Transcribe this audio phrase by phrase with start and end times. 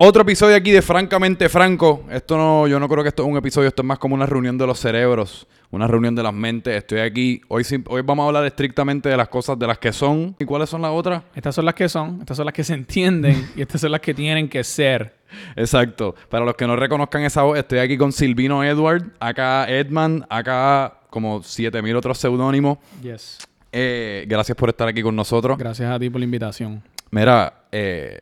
[0.00, 2.04] Otro episodio aquí de Francamente Franco.
[2.08, 4.26] Esto no, yo no creo que esto es un episodio, esto es más como una
[4.26, 6.76] reunión de los cerebros, una reunión de las mentes.
[6.76, 7.40] Estoy aquí.
[7.48, 10.36] Hoy, hoy vamos a hablar estrictamente de las cosas de las que son.
[10.38, 11.24] ¿Y cuáles son las otras?
[11.34, 14.00] Estas son las que son, estas son las que se entienden y estas son las
[14.00, 15.16] que tienen que ser.
[15.56, 16.14] Exacto.
[16.28, 21.00] Para los que no reconozcan esa voz, estoy aquí con Silvino Edward, acá Edman, acá
[21.10, 22.78] como 7000 otros seudónimos.
[23.02, 23.38] Yes.
[23.72, 25.58] Eh, gracias por estar aquí con nosotros.
[25.58, 26.84] Gracias a ti por la invitación.
[27.10, 28.20] Mira, eh,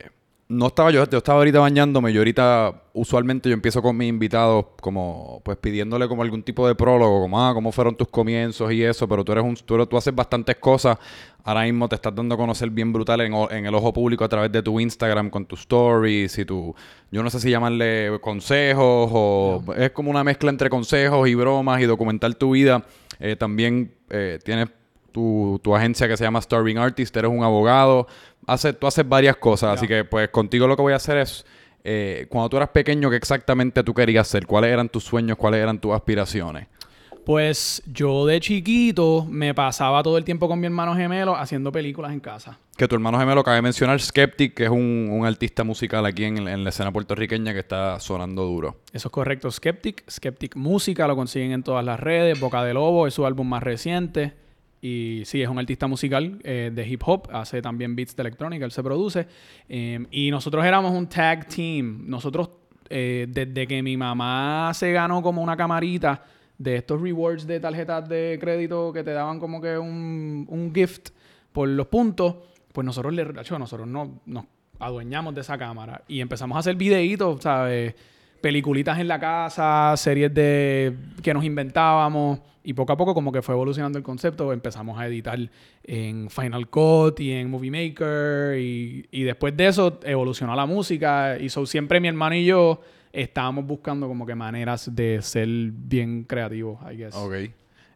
[0.48, 2.12] no estaba yo, yo estaba ahorita bañándome.
[2.12, 6.74] Yo ahorita, usualmente yo empiezo con mis invitados como, pues pidiéndole como algún tipo de
[6.74, 9.96] prólogo, como, ah, cómo fueron tus comienzos y eso, pero tú eres un, tú, tú
[9.96, 10.98] haces bastantes cosas.
[11.42, 14.50] Ahora mismo te estás dando a conocer bien brutal en el ojo público a través
[14.52, 16.74] de tu Instagram con tus stories y tu,
[17.10, 21.80] yo no sé si llamarle consejos o es como una mezcla entre consejos y bromas
[21.80, 22.84] y documentar tu vida.
[23.18, 24.68] Eh, también eh, tienes
[25.12, 28.06] tu, tu agencia que se llama Starving Artist, eres un abogado,
[28.46, 31.44] hace, tú haces varias cosas, así que pues contigo lo que voy a hacer es,
[31.84, 34.46] eh, cuando tú eras pequeño, ¿qué exactamente tú querías hacer?
[34.46, 35.36] ¿Cuáles eran tus sueños?
[35.36, 36.68] ¿Cuáles eran tus aspiraciones?
[37.24, 42.12] Pues yo de chiquito me pasaba todo el tiempo con mi hermano gemelo haciendo películas
[42.12, 42.56] en casa.
[42.76, 46.46] Que tu hermano gemelo cabe mencionar, Skeptic, que es un, un artista musical aquí en,
[46.46, 48.76] en la escena puertorriqueña que está sonando duro.
[48.92, 49.50] Eso es correcto.
[49.50, 52.38] Skeptic, Skeptic Música, lo consiguen en todas las redes.
[52.38, 54.34] Boca de Lobo es su álbum más reciente.
[54.88, 57.28] Y sí, es un artista musical eh, de hip hop.
[57.32, 59.26] Hace también beats de electrónica, él se produce.
[59.68, 62.04] Eh, y nosotros éramos un tag team.
[62.06, 62.50] Nosotros,
[62.88, 66.22] eh, desde que mi mamá se ganó como una camarita
[66.56, 71.08] de estos rewards de tarjetas de crédito que te daban como que un, un gift
[71.50, 72.36] por los puntos,
[72.72, 74.44] pues nosotros le nosotros no, nos
[74.78, 77.92] adueñamos de esa cámara y empezamos a hacer videitos, ¿sabes?
[78.40, 83.42] Peliculitas en la casa, series de que nos inventábamos y poco a poco como que
[83.42, 85.38] fue evolucionando el concepto, empezamos a editar
[85.84, 91.38] en Final Cut y en Movie Maker y, y después de eso evolucionó la música
[91.38, 92.80] y so, siempre mi hermano y yo
[93.12, 97.14] estábamos buscando como que maneras de ser bien creativos, I guess.
[97.14, 97.34] Ok.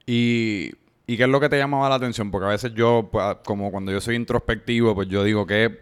[0.07, 0.71] Y,
[1.11, 2.31] ¿Y qué es lo que te llamaba la atención?
[2.31, 5.81] Porque a veces yo, pues, como cuando yo soy introspectivo, pues yo digo que,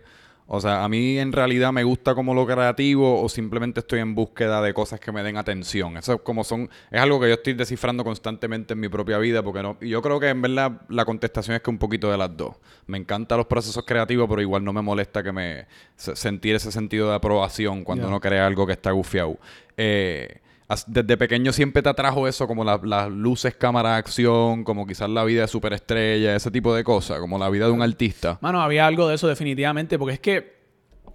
[0.51, 4.15] o sea, a mí en realidad me gusta como lo creativo o simplemente estoy en
[4.15, 5.99] búsqueda de cosas que me den atención.
[5.99, 9.43] Eso es como son, es algo que yo estoy descifrando constantemente en mi propia vida,
[9.43, 12.35] porque no, yo creo que en verdad la contestación es que un poquito de las
[12.35, 12.57] dos.
[12.87, 15.67] Me encantan los procesos creativos, pero igual no me molesta que me
[15.97, 18.09] se- sentir ese sentido de aprobación cuando Ya.
[18.09, 19.37] uno crea algo que está gufiado.
[19.77, 20.41] Eh,
[20.87, 25.25] desde pequeño siempre te atrajo eso, como la- las luces, cámara, acción, como quizás la
[25.25, 28.39] vida de superestrella, ese tipo de cosas, como la vida de un artista.
[28.43, 30.59] Mano, había algo de eso definitivamente, porque es que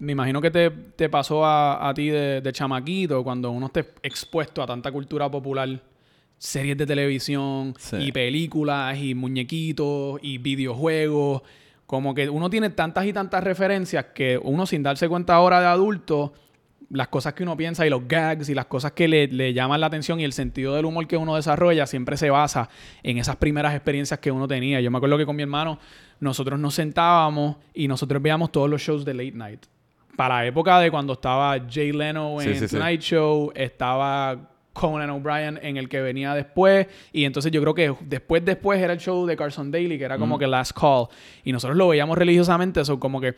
[0.00, 3.90] me imagino que te, te pasó a, a ti de, de chamaquito, cuando uno esté
[4.02, 5.68] expuesto a tanta cultura popular,
[6.36, 7.96] series de televisión, Sí.
[8.00, 11.42] y películas, y muñequitos, y videojuegos,
[11.86, 15.66] como que uno tiene tantas y tantas referencias que uno sin darse cuenta ahora de
[15.66, 16.32] adulto,
[16.94, 19.80] las cosas que uno piensa y los gags y las cosas que le, le llaman
[19.80, 22.70] la atención y el sentido del humor que uno desarrolla siempre se basa
[23.02, 24.80] en esas primeras experiencias que uno tenía.
[24.80, 25.78] Yo me acuerdo que con mi hermano
[26.20, 29.66] nosotros nos sentábamos y nosotros veíamos todos los shows de Late Night.
[30.16, 32.76] Para la época de cuando estaba Jay Leno en Sí, sí, sí.
[32.76, 37.94] Tonight Show, estaba Conan O'Brien en el que venía después y entonces yo creo que
[38.02, 41.06] después después era el show de Carson Daly que era como que Last Call
[41.44, 43.34] y nosotros lo veíamos religiosamente eso como que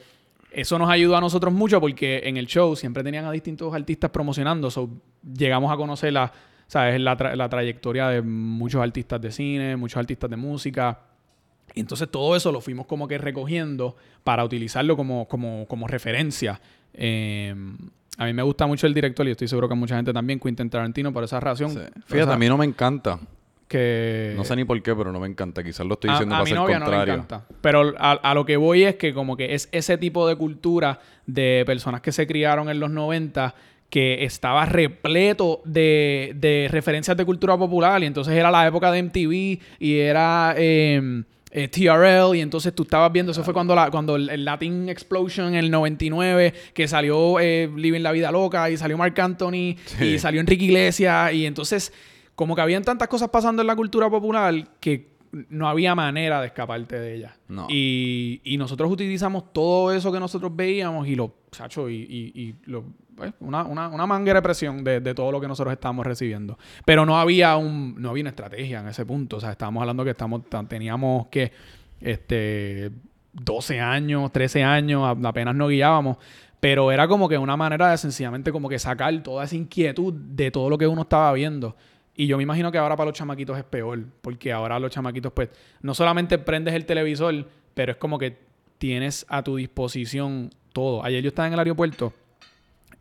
[0.61, 4.11] eso nos ayudó a nosotros mucho porque en el show siempre tenían a distintos artistas
[4.11, 4.89] promocionando so
[5.37, 6.33] llegamos a conocer la
[6.67, 11.01] sabes la, tra- la trayectoria de muchos artistas de cine muchos artistas de música
[11.75, 16.59] y entonces todo eso lo fuimos como que recogiendo para utilizarlo como, como, como referencia.
[16.95, 17.55] Eh,
[18.17, 20.41] a mí me gusta mucho el director y estoy seguro que a mucha gente también,
[20.41, 21.71] Quentin Tarantino, por esa razón.
[21.71, 21.79] Sí.
[21.79, 23.19] o Fíjate, sea, a mí no me encanta.
[23.69, 24.33] Que...
[24.37, 25.63] No sé ni por qué, pero no me encanta.
[25.65, 27.15] Quizás lo estoy a, diciendo a para mi ser novia no le contrario.
[27.15, 27.47] encanta.
[27.61, 31.01] Pero a, a lo que voy es que como que es ese tipo de cultura
[31.27, 33.55] de personas que se criaron en los 90
[33.91, 39.01] que estaba repleto de, de referencias de cultura popular y entonces era la época de
[39.03, 41.23] MTV y era eh,
[41.53, 44.89] eh, TRL y entonces tú estabas viendo, eso fue cuando, la, cuando el, el Latin
[44.89, 49.77] Explosion en el 99 que salió eh, Living la Vida Loca y salió Marc Anthony
[49.87, 50.05] Sí.
[50.05, 51.93] y salió Enrique Iglesias y entonces
[52.37, 55.17] como que habían tantas cosas pasando en la cultura popular que
[55.49, 57.37] no había manera de escaparte de ella.
[57.49, 57.67] No.
[57.69, 62.55] Y, y nosotros utilizamos todo eso que nosotros veíamos y lo, chacho, y, y, y
[62.67, 62.85] lo,
[63.17, 66.59] pues, una, una, una manguera de presión de, de todo lo que nosotros estábamos recibiendo.
[66.85, 69.39] Pero no había un, no había una estrategia en ese punto.
[69.39, 71.53] O sea, estábamos hablando que estamos, teníamos que,
[72.01, 72.93] este,
[73.33, 76.19] 12 años, 13 años, apenas nos guiábamos.
[76.61, 80.51] Pero era como que una manera de sencillamente como que sacar toda esa inquietud de
[80.51, 81.77] todo lo que uno estaba viendo.
[82.17, 85.33] Y yo me imagino que ahora para los chamaquitos es peor, porque ahora los chamaquitos,
[85.33, 85.51] pues,
[85.83, 88.39] no solamente prendes el televisor, pero es como que
[88.79, 91.05] tienes a tu disposición todo.
[91.05, 92.13] Ayer yo estaba en el aeropuerto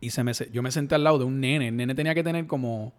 [0.00, 1.68] Y se me, yo me senté al lado de un nene.
[1.68, 2.92] El nene tenía que tener como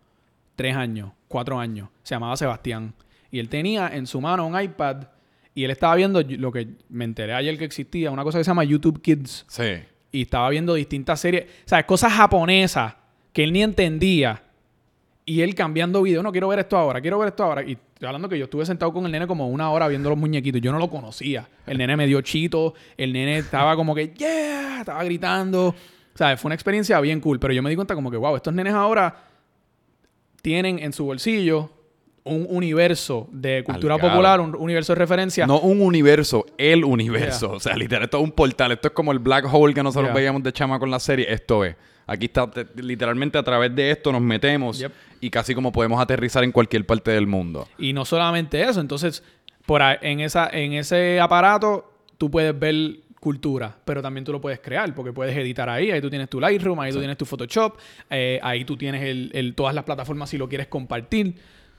[0.55, 1.89] tres años, cuatro años.
[2.03, 2.93] Se llamaba Sebastián.
[3.29, 5.07] Y él tenía en su mano un iPad
[5.53, 8.49] y él estaba viendo lo que me enteré ayer que existía, una cosa que se
[8.49, 9.45] llama YouTube Kids.
[9.47, 9.83] Sí.
[10.11, 12.93] Y estaba viendo distintas series, o sea, cosas japonesas
[13.33, 14.43] que él ni entendía.
[15.29, 17.61] Y él cambiando video, no quiero ver esto ahora, quiero ver esto ahora.
[17.61, 20.17] Y estoy hablando que yo estuve sentado con el nene como una hora viendo los
[20.17, 20.61] muñequitos.
[20.61, 21.45] Yo no lo conocía.
[21.65, 25.67] El nene me dio chito, el nene estaba como que, yeah, estaba gritando.
[25.67, 27.41] O sea, fue una experiencia bien cool.
[27.41, 29.17] Pero yo me di cuenta como que, wow, estos nenes ahora
[30.41, 31.71] tienen en su bolsillo
[32.27, 35.47] un universo de cultura popular, un universo de referencia.
[35.47, 37.51] No un universo, el universo.
[37.51, 38.71] O sea, literal, esto es un portal.
[38.71, 41.31] Esto es como el black hole que nosotros veíamos de chama con la serie.
[41.31, 41.75] Esto es.
[42.07, 44.83] Aquí está, literalmente a través de esto nos metemos
[45.19, 47.67] y casi como podemos aterrizar en cualquier parte del mundo.
[47.77, 49.23] Y no solamente eso, entonces,
[49.65, 54.59] por en, esa, en ese aparato tú puedes ver cultura, pero también tú lo puedes
[54.59, 57.77] crear porque puedes editar ahí, ahí tú tienes tu Lightroom, ahí tú tienes tu Photoshop,
[58.09, 61.35] eh, ahí tú tienes el, todas las plataformas si lo quieres compartir.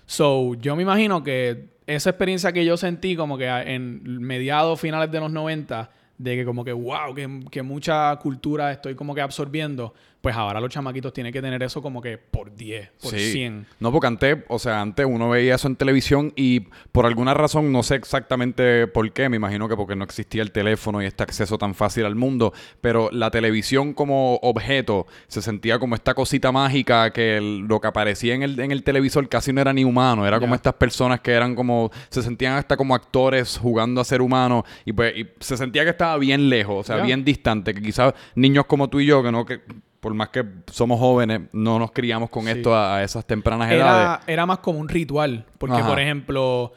[0.09, 5.13] So, yo me imagino que esa experiencia que yo sentí como que en mediados, finales
[5.13, 9.21] de los 90, de que como que, wow, que, que mucha cultura estoy como que
[9.21, 13.67] absorbiendo, pues ahora los chamaquitos tienen que tener eso como que por 10, por 100.
[13.79, 16.61] No, porque antes, o sea, antes uno veía eso en televisión y
[16.91, 20.51] por alguna razón, no sé exactamente por qué, me imagino que porque no existía el
[20.51, 25.79] teléfono y este acceso tan fácil al mundo, pero la televisión como objeto se sentía
[25.79, 29.61] como esta cosita mágica que lo que aparecía en el, en el televisor casi no
[29.61, 33.57] era ni humano, era como estas personas que eran como, se sentían hasta como actores
[33.57, 37.25] jugando a ser humanos y pues se sentía que estaba bien lejos, o sea, bien
[37.25, 39.61] distante, que quizás niños como tú y yo, que no, que
[40.01, 44.21] por más que somos jóvenes, no nos criamos con esto a, esas tempranas edades.
[44.27, 45.45] Era más como un ritual.
[45.59, 46.73] Porque, por ejemplo,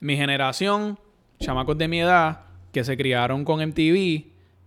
[0.00, 0.98] mi generación,
[1.38, 2.40] chamacos de mi edad,
[2.72, 4.24] que se criaron con MTV,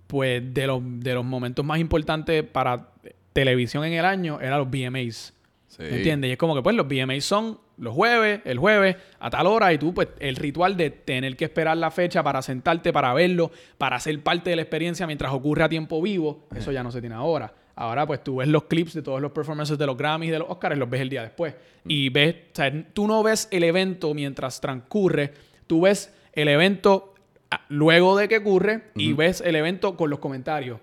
[0.08, 2.92] pues de los, de los momentos más importantes para
[3.34, 5.34] televisión en el año eran los VMAs.
[5.78, 6.30] ¿Me entiendes?
[6.30, 9.72] Y es como que, pues, los VMAs son los jueves, el jueves, a tal hora,
[9.74, 13.52] y tú, pues, el ritual de tener que esperar la fecha para sentarte, para verlo,
[13.78, 17.00] para ser parte de la experiencia mientras ocurre a tiempo vivo, eso ya no se
[17.00, 17.54] tiene ahora.
[17.80, 20.50] Ahora, pues tú ves los clips de todos los performances de los Grammys de los
[20.50, 21.54] Oscars, los ves el día después.
[21.84, 21.92] Mm.
[21.92, 25.32] Y ves, o sea, tú no ves el evento mientras transcurre,
[25.68, 27.14] tú ves el evento
[27.52, 30.80] ah, luego de que ocurre y ves el evento con los comentarios.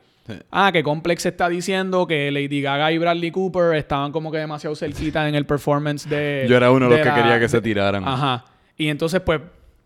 [0.53, 4.75] Ah, que Complex está diciendo que Lady Gaga y Bradley Cooper estaban como que demasiado
[4.77, 6.47] cerquita en el performance de.
[6.49, 8.07] Yo era uno de los que quería que se tiraran.
[8.07, 8.45] Ajá.
[8.77, 9.41] Y entonces, pues,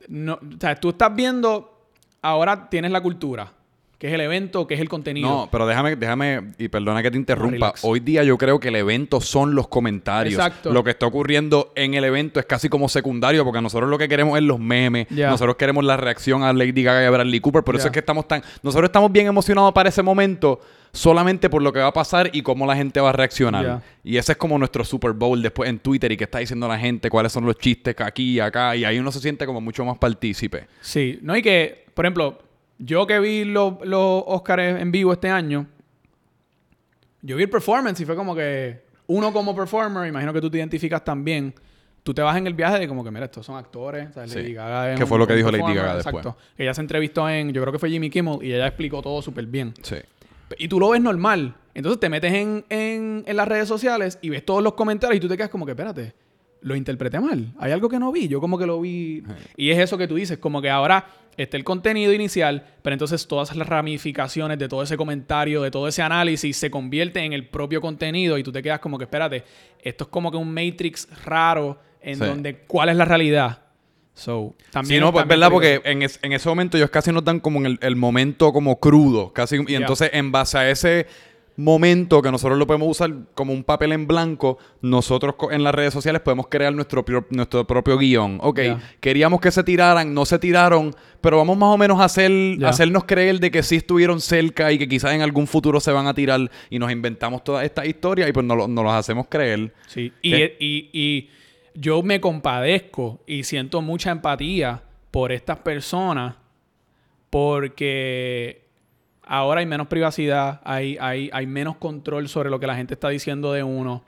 [0.08, 1.88] no, o sea, tú estás viendo,
[2.20, 3.52] ahora tienes la cultura
[3.98, 5.28] que es el evento, que es el contenido.
[5.28, 7.74] No, pero déjame, déjame, y perdona que te interrumpa.
[7.82, 10.34] Hoy día yo creo que el evento son los comentarios.
[10.34, 10.72] Exacto.
[10.72, 14.08] Lo que está ocurriendo en el evento es casi como secundario, porque nosotros lo que
[14.08, 15.10] queremos es los memes.
[15.10, 17.64] Nosotros queremos la reacción a Lady Gaga y a Bradley Cooper.
[17.64, 18.42] Por eso es que estamos tan.
[18.62, 20.60] Nosotros estamos bien emocionados para ese momento
[20.92, 23.82] solamente por lo que va a pasar y cómo la gente va a reaccionar.
[24.04, 26.78] Y ese es como nuestro Super Bowl después en Twitter y que está diciendo la
[26.78, 28.76] gente cuáles son los chistes aquí y acá.
[28.76, 30.68] Y ahí uno se siente como mucho más partícipe.
[30.80, 32.38] Sí, no, y que, por ejemplo,
[32.78, 35.66] yo que vi los, los Oscars en vivo este año,
[37.22, 40.58] yo vi el performance y fue como que uno como performer, imagino que tú te
[40.58, 41.54] identificas también.
[42.02, 44.14] Tú te vas en el viaje de como que, mira, estos son actores.
[44.16, 46.24] Lady Gaga ¿Qué fue lo que dijo Lady Gaga después?
[46.24, 46.40] Exacto.
[46.56, 49.46] Ella se entrevistó en, yo creo que fue Jimmy Kimmel, y ella explicó todo súper
[49.46, 49.74] bien.
[49.82, 49.96] Sí.
[50.56, 51.54] Y tú lo ves normal.
[51.74, 55.20] Entonces te metes en, en, en las redes sociales y ves todos los comentarios y
[55.20, 56.14] tú te quedas como que, espérate,
[56.60, 57.52] lo interpreté mal.
[57.58, 58.28] Hay algo que no vi.
[58.28, 59.22] Yo como que lo vi.
[59.56, 63.26] Y es eso que tú dices, como que ahora está el contenido inicial, pero entonces
[63.26, 67.46] todas las ramificaciones de todo ese comentario, de todo ese análisis, se convierte en el
[67.46, 69.44] propio contenido y tú te quedas como que, espérate,
[69.80, 73.62] esto es como que un matrix raro en donde, ¿cuál es la realidad?
[74.14, 77.38] So, también sí, no, pues verdad, porque en, en, ese momento ellos casi nos dan
[77.38, 81.06] como en el, el momento como crudo, casi, y entonces en base a ese
[81.58, 85.92] momento que nosotros lo podemos usar como un papel en blanco, nosotros en las redes
[85.92, 88.38] sociales podemos crear nuestro, nuestro propio guion.
[88.40, 88.60] Ok,
[89.00, 92.30] queríamos que se tiraran, no se tiraron, pero vamos más o menos a hacer,
[92.64, 96.06] hacernos creer de que sí estuvieron cerca y que quizás en algún futuro se van
[96.06, 99.74] a tirar y nos inventamos toda esta historia y pues nos, nos los hacemos creer.
[99.88, 101.28] Sí, y, y, y
[101.74, 106.36] yo me compadezco y siento mucha empatía por estas personas
[107.30, 108.67] porque
[109.28, 113.10] ahora hay menos privacidad, hay, hay, hay menos control sobre lo que la gente está
[113.10, 114.02] diciendo de uno.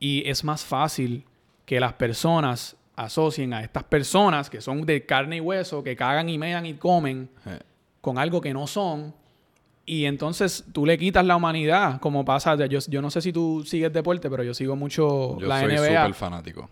[0.00, 1.24] Y es más fácil
[1.64, 6.28] que las personas asocien a estas personas que son de carne y hueso, que cagan
[6.28, 7.28] y mean y comen,
[8.00, 9.14] con algo que no son.
[9.86, 12.56] Y entonces tú le quitas la humanidad, como pasa.
[12.66, 15.74] Yo, yo no sé si tú sigues deporte, pero yo sigo mucho la NBA.
[15.74, 16.70] Yo súper fanático.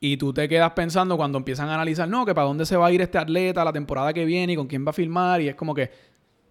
[0.00, 2.86] Y tú te quedas pensando cuando empiezan a analizar, no, que para dónde se va
[2.86, 5.40] a ir este atleta la temporada que viene y con quién va a filmar.
[5.42, 5.90] Y es como que,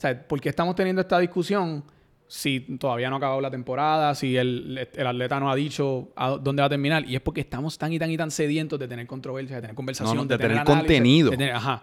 [0.01, 1.84] sea, ¿por qué estamos teniendo esta discusión
[2.31, 6.29] si todavía no ha acabado la temporada, si el, el atleta no ha dicho a
[6.29, 7.03] dónde va a terminar.
[7.05, 9.75] Y es porque estamos tan y tan y tan sedientos de tener controversia, de tener
[9.75, 11.34] conversación, de, tener, contenido.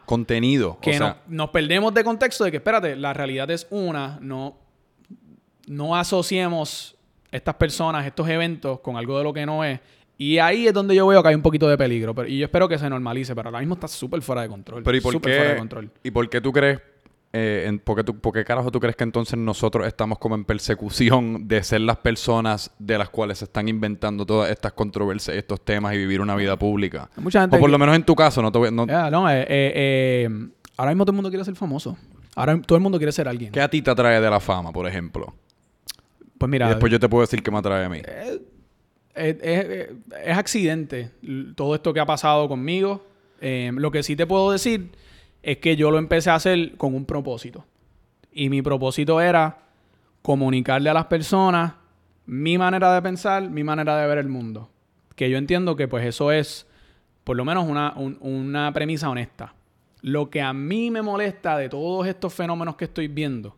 [0.06, 0.78] Contenido.
[0.80, 4.56] Que nos perdemos de contexto de que, espérate, la realidad es una, no,
[5.66, 6.96] no asociemos
[7.30, 9.80] estas personas, estos eventos con algo de lo que no es.
[10.16, 12.14] Y ahí es donde yo veo que hay un poquito de peligro.
[12.14, 14.82] Pero, y yo espero que se normalice, pero ahora mismo está súper fuera de control.
[14.82, 15.62] Pero ¿y por, qué,
[16.02, 16.80] ¿y por qué tú crees
[17.30, 21.82] eh, ¿por, qué carajo tú crees que entonces nosotros estamos como en persecución de ser
[21.82, 26.22] las personas de las cuales se están inventando todas estas controversias, estos temas y vivir
[26.22, 27.10] una vida pública?
[27.16, 28.84] Mucha gente o por lo menos en tu caso, no te voy, no...
[28.84, 30.28] Eh, eh,
[30.78, 31.98] ahora mismo todo el mundo quiere ser famoso.
[32.34, 33.52] Ahora todo el mundo quiere ser alguien.
[33.52, 35.34] ¿Qué a ti te atrae de la fama, por ejemplo?
[36.38, 36.66] Pues mira...
[36.66, 38.00] Y después yo te puedo decir qué me atrae a mí.
[39.14, 41.10] es accidente
[41.54, 43.04] todo esto que ha pasado conmigo.
[43.42, 44.92] lo que sí te puedo decir
[45.42, 47.64] es que yo lo empecé a hacer con un propósito.
[48.32, 49.58] Y mi propósito era
[50.22, 51.74] comunicarle a las personas
[52.26, 54.70] mi manera de pensar, mi manera de ver el mundo.
[55.16, 56.66] Que yo entiendo que pues eso es
[57.24, 59.54] por lo menos una, una premisa honesta.
[60.00, 63.56] Lo que a mí me molesta de todos estos fenómenos que estoy viendo,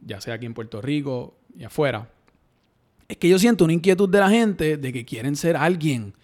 [0.00, 2.08] ya sea aquí en Puerto Rico y afuera,
[3.08, 6.14] es que yo siento una inquietud de la gente de que quieren ser alguien.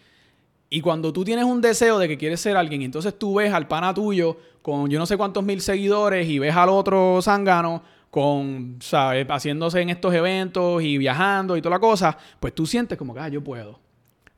[0.71, 3.67] Y cuando tú tienes un deseo de que quieres ser alguien entonces tú ves al
[3.67, 8.77] pana tuyo con yo no sé cuántos mil seguidores y ves al otro zángano con,
[8.81, 9.27] ¿sabes?
[9.29, 13.21] Haciéndose en estos eventos y viajando y toda la cosa, pues tú sientes como que,
[13.21, 13.79] ah, yo puedo.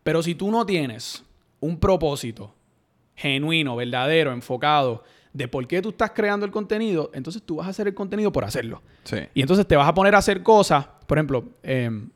[0.02, 1.24] Pero si tú no tienes
[1.60, 2.54] un propósito
[3.16, 7.70] genuino, verdadero, enfocado de por qué tú estás creando el contenido, entonces tú vas a
[7.70, 8.82] hacer el contenido por hacerlo.
[9.04, 9.18] Sí.
[9.32, 12.10] Y entonces te vas a poner a hacer cosas, por ejemplo, em,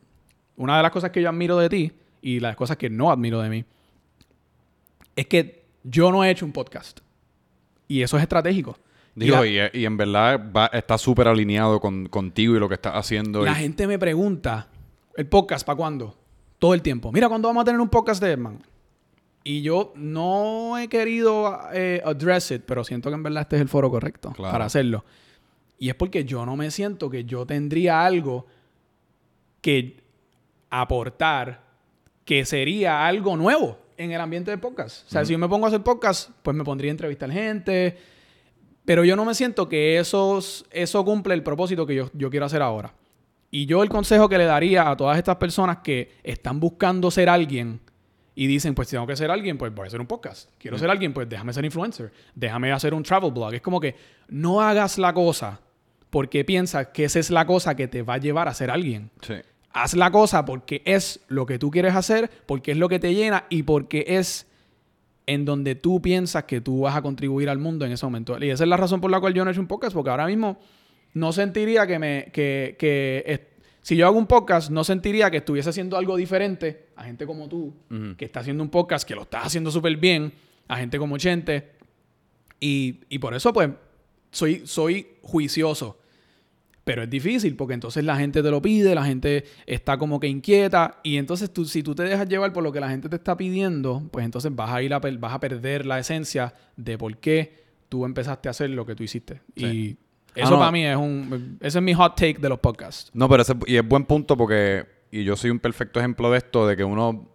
[0.57, 3.41] una de las cosas que yo admiro de ti y las cosas que no admiro
[3.41, 3.65] de mí,
[5.17, 7.01] es que yo no he hecho un podcast.
[7.89, 8.79] Y eso es estratégico.
[9.15, 13.43] Digo, y, en verdad está súper alineado con, contigo y lo que estás haciendo.
[13.43, 14.69] La gente me pregunta,
[15.17, 16.19] ¿el podcast para cuándo?
[16.59, 17.11] Todo el tiempo.
[17.13, 18.59] Mira, ¿cuándo vamos a tener un podcast de Edman?
[19.43, 23.63] Y yo no he querido eh, address it, pero siento que en verdad este es
[23.63, 25.05] el foro correcto para hacerlo.
[25.79, 28.47] Y es porque yo no me siento que yo tendría algo
[29.63, 30.03] que
[30.69, 31.65] aportar
[32.25, 35.07] que sería algo nuevo en el ambiente de podcast.
[35.07, 37.97] O sea, si yo me pongo a hacer podcast, pues me pondría a entrevistar gente.
[38.85, 40.39] Pero yo no me siento que eso,
[40.71, 42.95] eso cumple el propósito que yo, yo quiero hacer ahora.
[43.51, 47.29] Y yo el consejo que le daría a todas estas personas que están buscando ser
[47.29, 47.81] alguien
[48.35, 50.51] y dicen, pues tengo que ser alguien, pues voy a hacer un podcast.
[50.59, 52.13] Quiero ser alguien, pues déjame ser influencer.
[52.35, 53.55] Déjame hacer un travel blog.
[53.55, 53.97] Es como que
[54.29, 55.61] no hagas la cosa
[56.11, 59.11] porque piensas que esa es la cosa que te va a llevar a ser alguien.
[59.23, 59.35] Sí
[59.77, 63.15] haz la cosa porque es lo que tú quieres hacer, porque es lo que te
[63.15, 64.47] llena y porque es
[65.27, 68.43] en donde tú piensas que tú vas a contribuir al mundo en ese momento.
[68.43, 70.09] Y esa es la razón por la cual yo no he hecho un podcast, porque
[70.09, 70.59] ahora mismo
[71.13, 72.31] no sentiría que me...
[72.33, 77.05] que, que si yo hago un podcast, no sentiría que estuviese haciendo algo diferente a
[77.05, 77.75] gente como tú,
[78.17, 80.33] que está haciendo un podcast, que lo está haciendo súper bien,
[80.69, 81.73] a gente como Chente.
[82.59, 83.71] Y, y por eso, pues,
[84.31, 85.99] soy, soy juicioso
[86.87, 90.29] pero es difícil porque entonces la gente te lo pide, la gente está como que
[90.29, 93.17] inquieta y entonces tú, si tú te dejas llevar por lo que la gente te
[93.17, 97.17] está pidiendo, pues entonces vas a ir a, vas a perder la esencia de por
[97.17, 99.41] qué tú empezaste a hacer lo que tú hiciste.
[99.57, 99.97] Y
[100.29, 101.59] ah, eso para mí es un...
[101.61, 103.11] Ese es mi hot take de los podcasts.
[103.13, 104.87] No, pero ese, y es buen punto porque...
[105.11, 107.29] Y yo soy un perfecto ejemplo de esto, de que uno...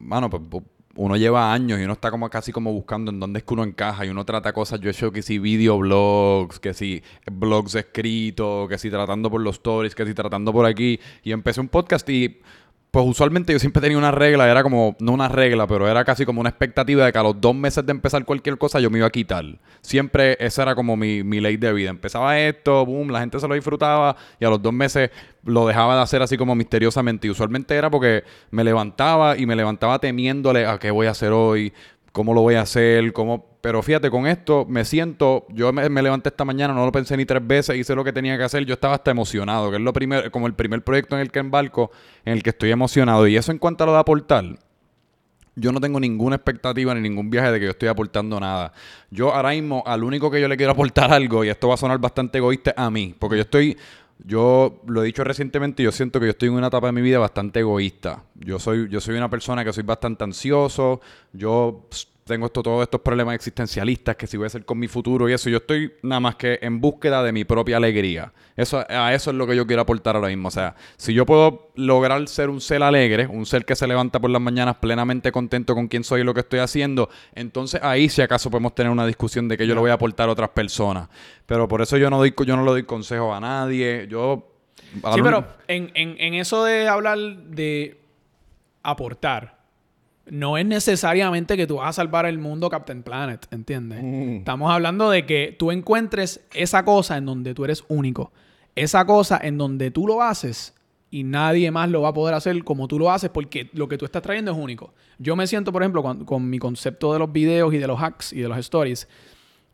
[0.00, 0.64] Mano, pues
[0.96, 3.64] uno lleva años y uno está como casi como buscando en dónde es que uno
[3.64, 4.80] encaja y uno trata cosas.
[4.80, 9.56] Yo he hecho que si videoblogs, que si blogs escritos, que si tratando por los
[9.56, 10.98] stories, que si tratando por aquí.
[11.22, 12.40] Y empecé un podcast y
[12.90, 16.26] pues usualmente yo siempre tenía una regla, era como, no una regla, pero era casi
[16.26, 18.98] como una expectativa de que a los dos meses de empezar cualquier cosa yo me
[18.98, 19.44] iba a quitar.
[19.80, 21.90] Siempre esa era como mi, mi ley de vida.
[21.90, 25.10] Empezaba esto, boom, la gente se lo disfrutaba y a los dos meses
[25.44, 27.28] lo dejaba de hacer así como misteriosamente.
[27.28, 31.32] Y usualmente era porque me levantaba y me levantaba temiéndole a qué voy a hacer
[31.32, 31.72] hoy,
[32.12, 33.46] cómo lo voy a hacer, cómo...
[33.60, 37.26] Pero fíjate, con esto me siento, yo me, levanté esta mañana, no lo pensé ni
[37.26, 39.92] tres veces, hice lo que tenía que hacer, yo estaba hasta emocionado, que es lo
[39.92, 41.90] primero, como el primer proyecto en el que embarco,
[42.24, 43.26] en el que estoy emocionado.
[43.26, 44.44] Y eso en cuanto a lo de aportar,
[45.56, 48.72] yo no tengo ninguna expectativa ni ningún viaje de que yo estoy aportando nada.
[49.10, 51.76] Yo ahora mismo, al único que yo le quiero aportar algo, y esto va a
[51.76, 53.76] sonar bastante egoísta a mí, porque yo estoy
[54.24, 57.02] yo lo he dicho recientemente, yo siento que yo estoy en una etapa de mi
[57.02, 58.24] vida bastante egoísta.
[58.34, 61.00] Yo soy, yo soy una persona que soy bastante ansioso.
[61.32, 61.88] Yo
[62.24, 65.32] tengo esto, todos estos problemas existencialistas que si voy a hacer con mi futuro y
[65.32, 65.50] eso.
[65.50, 68.32] Yo estoy nada más que en búsqueda de mi propia alegría.
[68.56, 70.48] Eso, a eso es lo que yo quiero aportar ahora mismo.
[70.48, 74.20] O sea, si yo puedo lograr ser un ser alegre, un ser que se levanta
[74.20, 78.08] por las mañanas plenamente contento con quién soy y lo que estoy haciendo, entonces ahí
[78.08, 80.50] si acaso podemos tener una discusión de que yo le voy a aportar a otras
[80.50, 81.08] personas.
[81.46, 84.06] Pero por eso yo no doy, yo no le doy consejo a nadie.
[84.08, 84.46] Yo
[85.02, 87.98] a Sí, lo- pero en, en- en eso de hablar de
[88.82, 89.59] aportar,
[90.26, 94.02] no es necesariamente que tú vas a salvar el mundo Captain Planet, ¿entiendes?
[94.02, 94.36] Mm.
[94.38, 98.32] Estamos hablando de que tú encuentres esa cosa en donde tú eres único.
[98.76, 100.74] Esa cosa en donde tú lo haces
[101.10, 103.98] y nadie más lo va a poder hacer como tú lo haces porque lo que
[103.98, 104.94] tú estás trayendo es único.
[105.18, 108.00] Yo me siento, por ejemplo, con, con mi concepto de los videos y de los
[108.00, 109.08] hacks y de los stories,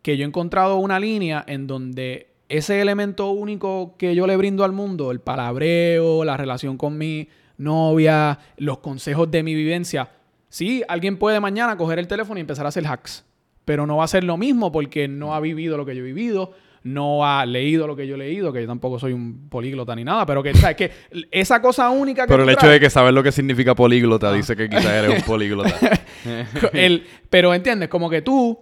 [0.03, 4.65] que yo he encontrado una línea en donde ese elemento único que yo le brindo
[4.65, 10.11] al mundo, el palabreo, la relación con mi novia, los consejos de mi vivencia,
[10.57, 13.25] sí, alguien puede mañana coger el teléfono y empezar a hacer hacks,
[13.67, 16.07] pero no va a ser lo mismo porque no ha vivido lo que yo he
[16.07, 19.95] vivido, no ha leído lo que yo he leído, que yo tampoco soy un políglota
[19.95, 20.77] ni nada, pero que, ¿sabes?
[20.77, 20.91] que
[21.31, 24.33] esa cosa única que Pero el hecho de que saber lo que significa políglota Ah.
[24.33, 25.75] dice que quizás eres un políglota.
[26.73, 28.59] el- pero entiendes, como que tú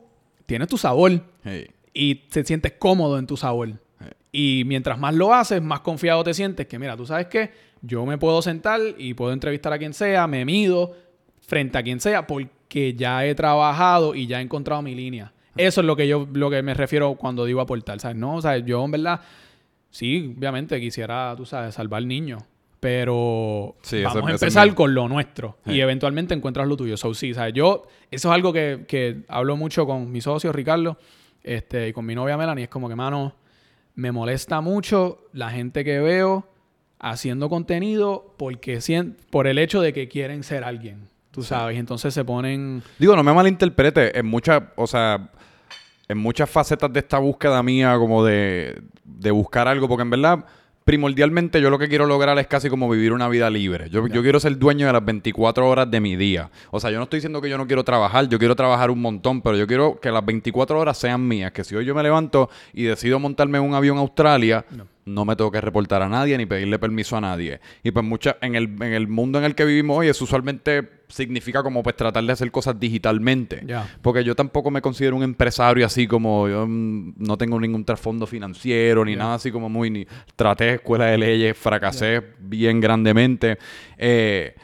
[0.46, 1.12] tienes tu sabor
[1.44, 1.66] Hey.
[1.92, 3.68] y te sientes cómodo en tu sabor.
[4.32, 8.04] Y mientras más lo haces, más confiado te sientes que, mira, tú sabes que yo
[8.04, 10.92] me puedo sentar y puedo entrevistar a quien sea, me mido
[11.46, 15.32] frente a quien sea, porque ya he trabajado y ya he encontrado mi línea.
[15.56, 18.16] Eso es lo que yo lo que me refiero cuando digo aportar, ¿sabes?
[18.16, 19.20] No, o sea, yo en verdad,
[19.90, 22.42] sí, obviamente quisiera, tú sabes, salvar niños.
[22.80, 25.56] Pero Sí, vamos a eso es empezar con lo nuestro.
[25.64, 25.72] Sí.
[25.72, 26.98] Y eventualmente encuentras lo tuyo.
[26.98, 27.54] So, sí, ¿sabes?
[27.54, 30.98] Yo, eso es algo que, que hablo mucho con mi socio Ricardo
[31.42, 32.64] este, y con mi novia Melanie.
[32.64, 33.36] Es como que, mano,
[33.94, 36.46] me molesta mucho la gente que veo
[36.98, 38.80] haciendo contenido porque
[39.30, 41.08] por el hecho de que quieren ser alguien.
[41.35, 41.75] Tú sabes.
[41.75, 42.83] Y entonces se ponen.
[42.97, 45.31] Digo, no me malinterprete, en muchas, o sea,
[46.07, 50.44] en muchas facetas de esta búsqueda mía como de, de buscar algo, porque en verdad,
[50.85, 53.88] primordialmente yo lo que quiero lograr es casi como vivir una vida libre.
[53.90, 56.51] Yo, yo quiero ser dueño de las 24 horas de mi día.
[56.70, 59.01] O sea, yo no estoy diciendo que yo no quiero trabajar, yo quiero trabajar un
[59.01, 62.03] montón, pero yo quiero que las 24 horas sean mías, que si hoy yo me
[62.03, 64.64] levanto y decido montarme en un avión a Australia,
[65.05, 67.61] no, me tengo que reportar a nadie ni pedirle permiso a nadie.
[67.83, 70.93] Y pues mucha, en el, en el mundo en el que vivimos hoy, eso usualmente
[71.14, 73.64] significa como pues tratar de hacer cosas digitalmente.
[74.03, 78.27] Porque yo tampoco me considero un empresario así como yo mm, no tengo ningún trasfondo
[78.27, 83.59] financiero ni nada así como muy ni traté escuela de leyes, fracasé bien grandemente.
[83.96, 84.57] Eh,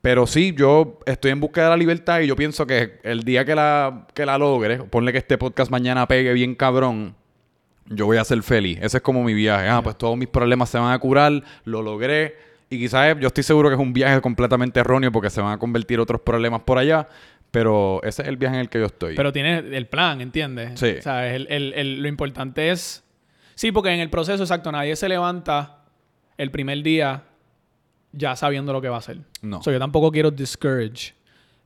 [0.00, 3.44] pero sí, yo estoy en busca de la libertad y yo pienso que el día
[3.44, 7.16] que la, que la logre, ponle que este podcast mañana pegue bien cabrón,
[7.86, 8.78] yo voy a ser feliz.
[8.80, 9.68] Ese es como mi viaje.
[9.68, 12.49] Ah, pues todos mis problemas se van a curar, lo logré.
[12.70, 15.58] Y quizás yo estoy seguro que es un viaje completamente erróneo porque se van a
[15.58, 17.08] convertir otros problemas por allá.
[17.50, 19.16] Pero ese es el viaje en el que yo estoy.
[19.16, 20.78] Pero tienes el plan, ¿entiendes?
[20.78, 20.94] Sí.
[20.98, 23.02] O sea, el- el- el- lo importante es.
[23.56, 25.82] Sí, porque en el proceso, exacto, nadie se levanta
[26.38, 27.24] el primer día
[28.12, 29.18] ya sabiendo lo que va a hacer.
[29.42, 29.60] No.
[29.64, 31.14] So, yo tampoco quiero discourage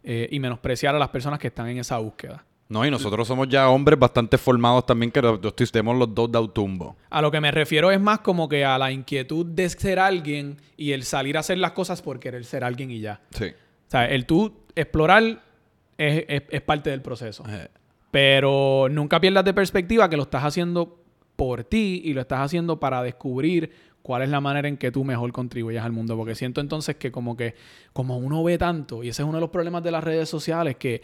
[0.03, 2.45] eh, y menospreciar a las personas que están en esa búsqueda.
[2.69, 5.21] No, y nosotros somos ya hombres bastante formados también que
[5.71, 6.97] tenemos los dos de autumbo.
[7.11, 10.57] A lo que me refiero es más como que a la inquietud de ser alguien
[10.77, 13.21] y el salir a hacer las cosas por querer ser alguien y ya.
[13.31, 13.47] Sí.
[13.47, 15.43] O sea, el tú explorar
[15.99, 17.45] es, es- es parte del proceso.
[17.49, 17.69] Eh,
[18.11, 21.01] Pero nunca pierdas de perspectiva que lo estás haciendo
[21.37, 23.71] por ti y lo estás haciendo para descubrir
[24.03, 26.17] cuál es la manera en que tú mejor contribuyes al mundo.
[26.17, 27.55] Porque siento entonces que como que,
[27.93, 30.77] como uno ve tanto, y ese es uno de los problemas de las redes sociales,
[30.77, 31.03] que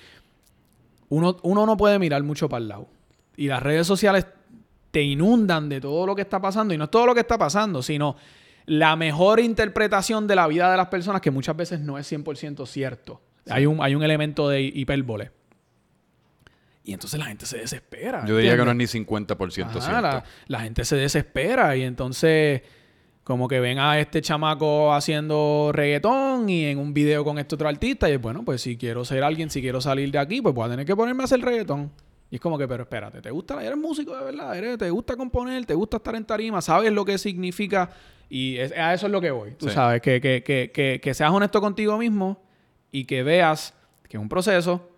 [1.11, 2.89] uno, uno no puede mirar mucho para el lado.
[3.37, 4.27] Y las redes sociales
[4.91, 6.73] te inundan de todo lo que está pasando.
[6.73, 8.17] Y no es todo lo que está pasando, sino
[8.67, 12.67] la mejor interpretación de la vida de las personas que muchas veces no es 100%
[12.67, 13.21] cierto.
[13.49, 15.31] Hay, un, hay un elemento de hipérbole.
[16.85, 18.25] Y entonces la gente se desespera.
[18.27, 20.03] Yo diría que no es ni 50% Ajá, cierto.
[20.03, 22.63] la, la gente se desespera y entonces
[23.25, 27.69] como que ven a este chamaco haciendo reggaetón y en un video con este otro
[27.69, 30.55] artista y es bueno, pues si quiero ser alguien, si quiero salir de aquí, pues
[30.55, 31.91] voy a tener que ponerme a hacer reggaetón.
[32.31, 33.63] Y es como que, pero espérate, ¿te gusta?
[33.65, 34.57] ¿Eres músico de verdad?
[34.57, 35.67] ¿Eres, ¿Te gusta componer?
[35.67, 36.61] ¿Te gusta estar en tarima?
[36.63, 37.91] ¿Sabes lo que significa?
[38.29, 39.53] Y es- a eso es lo que voy.
[39.59, 39.75] Tú Sí.
[39.75, 42.41] sabes, que, que, que, que, que seas honesto contigo mismo
[42.93, 43.75] y que veas
[44.09, 44.89] que es un proceso,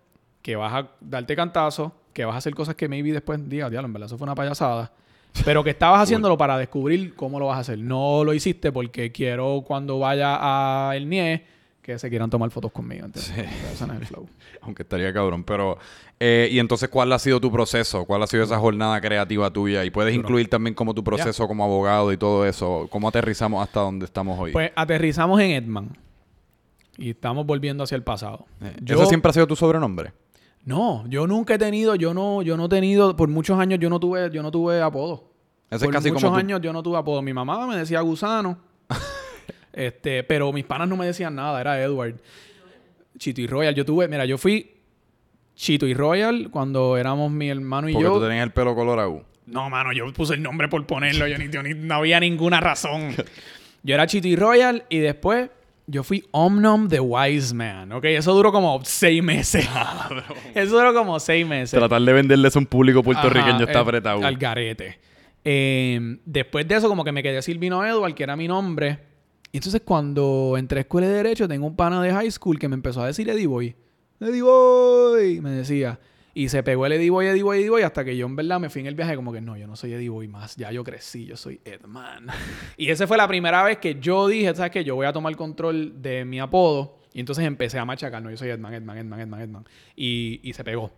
[0.42, 3.86] que vas a darte cantazo, que vas a hacer cosas que maybe después digas, diablo,
[3.86, 4.92] en verdad eso fue una payasada.
[5.44, 7.78] Pero que estabas haciéndolo para descubrir cómo lo vas a hacer.
[7.78, 11.44] No lo hiciste porque quiero cuando vaya a el NIE
[11.80, 13.06] que se quieran tomar fotos conmigo.
[13.12, 14.28] Ese no es el flow.
[14.62, 15.42] Aunque estaría cabrón.
[15.42, 15.78] Pero,
[16.20, 18.04] eh, y entonces, ¿cuál ha sido tu proceso?
[18.04, 19.84] ¿Cuál ha sido esa jornada creativa tuya?
[19.84, 22.86] Y puedes incluir también como tu proceso como abogado y todo eso.
[22.90, 24.52] ¿Cómo aterrizamos hasta donde estamos hoy?
[24.52, 25.96] Pues aterrizamos en Edman.
[26.98, 28.44] Y estamos volviendo hacia el pasado.
[28.60, 30.12] Eh, yo- ¿Ese siempre ha sido tu sobrenombre?
[30.64, 33.90] No, yo nunca he tenido, yo no, yo no he tenido, por muchos años yo
[33.90, 35.32] no tuve, yo no tuve apodo.
[35.70, 37.20] Ese por es casi muchos como años yo no tuve apodo.
[37.22, 38.58] Mi mamá me decía gusano.
[39.72, 42.16] este, pero mis panas no me decían nada, era Edward.
[43.18, 43.74] Chito y Royal.
[43.74, 44.70] Yo tuve, mira, yo fui
[45.54, 48.14] Chito y Royal cuando éramos mi hermano y Porque yo.
[48.14, 49.24] tú tenías el pelo colorado.
[49.46, 51.26] No, mano, yo puse el nombre por ponerlo.
[51.26, 53.14] Yo ni, yo ni- no había ninguna razón.
[53.84, 55.50] Yo era Chitty Royal y después
[55.86, 57.92] yo fui Omnom the Wise Man.
[57.92, 59.68] Ok, eso duró como seis meses.
[60.54, 61.78] eso duró como seis meses.
[61.78, 64.24] Tratar de venderles a un público puertorriqueño Ajá, está eh, apretado.
[64.24, 64.98] Al garete.
[65.44, 68.98] Eh, después de eso, como que me quedé Silvino Edward, que era mi nombre.
[69.50, 72.68] Y entonces, cuando entré a escuela de Derecho, tengo un pana de high school que
[72.68, 73.74] me empezó a decir Eddie Boy.
[74.20, 75.98] Eddie Boy, me decía.
[76.34, 78.58] Y se pegó el Eddie Boy, Eddie Boy, Eddie Boy, hasta que yo en verdad
[78.58, 80.56] me fui en el viaje como que no, yo no soy Eddie Boy más.
[80.56, 82.26] Ya yo crecí, yo soy Edman.
[82.78, 84.82] y esa fue la primera vez que yo dije, ¿sabes qué?
[84.84, 86.98] Yo voy a tomar control de mi apodo.
[87.12, 89.64] Y entonces empecé a machacar, no, yo soy Edman, Edman, Edman, Edman, Edman.
[89.94, 90.90] Y, y se pegó.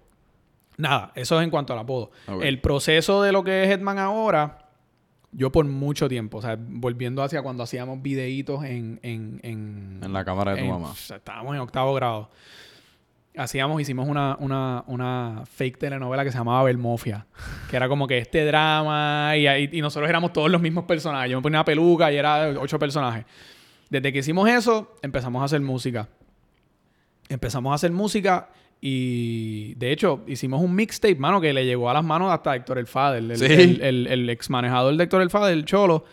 [0.76, 2.10] Nada, eso es en cuanto al apodo.
[2.42, 4.68] El proceso de lo que es Hetman ahora,
[5.32, 9.00] yo por mucho tiempo, o sea, volviendo hacia cuando hacíamos videitos en...
[9.02, 10.90] En, en, En la cámara de tu en- mamá.
[10.90, 12.30] o sea, estábamos en octavo grado.
[13.36, 17.26] Hacíamos, hicimos una, una, una fake telenovela que se llamaba Belmofia.
[17.68, 21.30] Que era como que este drama y, y- y nosotros éramos todos los mismos personajes.
[21.32, 23.24] Yo me ponía una peluca y era ocho personajes.
[23.90, 26.08] Desde que hicimos eso, empezamos a hacer música.
[27.28, 31.94] Empezamos a hacer música y de hecho hicimos un mixtape, mano, que le llegó a
[31.94, 33.22] las manos hasta Héctor El Fader.
[33.32, 33.46] El, Sí.
[33.46, 36.04] el, el- el ex manejador de Héctor El Fader, el Cholo,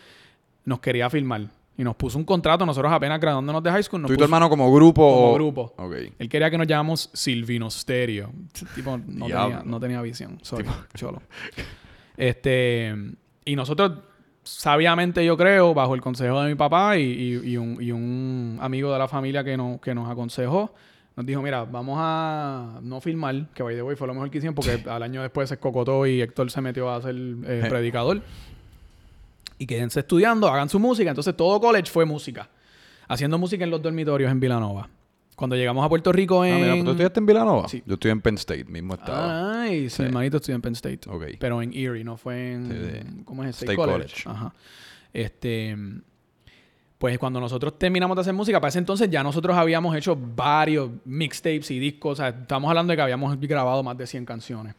[0.64, 1.42] nos quería filmar.
[1.76, 4.02] Y nos puso un contrato, nosotros apenas graduándonos de high school.
[4.02, 5.34] Nos ¿Tú y tu puso- hermano como grupo como o...?
[5.34, 5.74] grupo.
[5.78, 5.94] Ok.
[6.18, 8.30] Él quería que nos llamamos Silvino Stereo.
[8.54, 10.38] Ese tipo no, tenía, no tenía visión.
[10.42, 11.22] Sorry, cholo.
[12.16, 12.94] Este...
[13.44, 13.92] Y nosotros,
[14.44, 18.58] sabiamente yo creo, bajo el consejo de mi papá y, y- y un, y un
[18.60, 20.72] amigo de la familia que, no, que nos aconsejó,
[21.16, 24.38] nos dijo, mira, vamos a no filmar, que by the way fue lo mejor que
[24.38, 28.22] hicimos porque al año después se escocotó y Héctor se metió a ser eh, predicador.
[29.62, 31.10] Y quédense estudiando, hagan su música.
[31.10, 32.50] Entonces todo college fue música.
[33.06, 34.88] Haciendo música en los dormitorios en Vilanova.
[35.36, 36.54] Cuando llegamos a Puerto Rico en...
[36.54, 37.68] Ah, mira, ¿tú estudiaste en Villanova?
[37.68, 37.80] Sí.
[37.86, 39.62] Yo estoy en Penn State, mismo estado.
[39.62, 39.90] Nice.
[39.90, 40.02] Sí.
[40.02, 41.00] Mi hermanito estudió en Penn State.
[41.08, 41.26] Ok.
[41.38, 42.72] Pero en Erie, no fue en...
[42.72, 43.22] Sí, sí.
[43.24, 43.50] ¿Cómo es?
[43.50, 44.24] State State, College.
[44.24, 44.28] College.
[44.28, 44.54] Ajá.
[45.12, 45.76] Este...
[46.98, 50.90] Pues cuando nosotros terminamos de hacer música, para ese entonces ya nosotros habíamos hecho varios
[51.04, 52.14] mixtapes y discos.
[52.14, 54.74] O sea, estamos hablando de que habíamos grabado más de 100 canciones.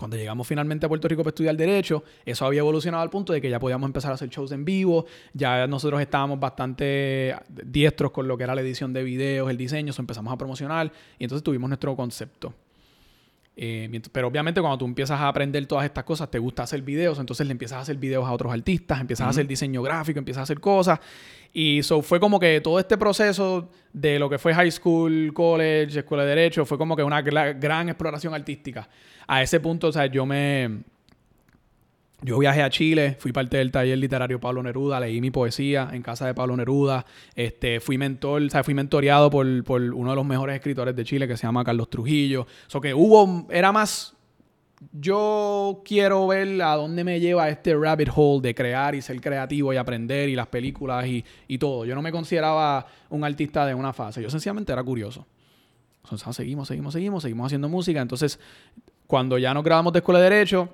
[0.00, 3.40] Cuando llegamos finalmente a Puerto Rico para estudiar Derecho, eso había evolucionado al punto de
[3.42, 5.04] que ya podíamos empezar a hacer shows en vivo.
[5.34, 9.90] Ya nosotros estábamos bastante diestros con lo que era la edición de videos, el diseño,
[9.90, 12.54] eso empezamos a promocionar y entonces tuvimos nuestro concepto.
[13.56, 17.18] Eh, pero obviamente cuando tú empiezas a aprender todas estas cosas, te gusta hacer videos,
[17.18, 20.40] entonces le empiezas a hacer videos a otros artistas, empiezas a hacer diseño gráfico, empiezas
[20.40, 20.98] a hacer cosas.
[21.52, 25.98] Y so fue como que todo este proceso de lo que fue high school, college,
[25.98, 28.88] escuela de derecho, fue como que una gra- gran exploración artística.
[29.26, 30.82] A ese punto, o sea, yo me...
[32.22, 36.02] Yo viajé a Chile, fui parte del taller literario Pablo Neruda, leí mi poesía en
[36.02, 40.16] casa de Pablo Neruda, este, fui mentor, o sea, fui mentoreado por, por uno de
[40.16, 42.42] los mejores escritores de Chile que se llama Carlos Trujillo.
[42.42, 44.14] O sea, que hubo, era más,
[44.92, 49.72] yo quiero ver a dónde me lleva este rabbit hole de crear y ser creativo
[49.72, 51.86] y aprender y las películas y, y todo.
[51.86, 55.26] Yo no me consideraba un artista de una fase, yo sencillamente era curioso.
[56.04, 58.00] Entonces, seguimos, seguimos, seguimos, seguimos haciendo música.
[58.00, 58.38] Entonces,
[59.06, 60.68] cuando ya nos grabamos de Escuela de Derecho,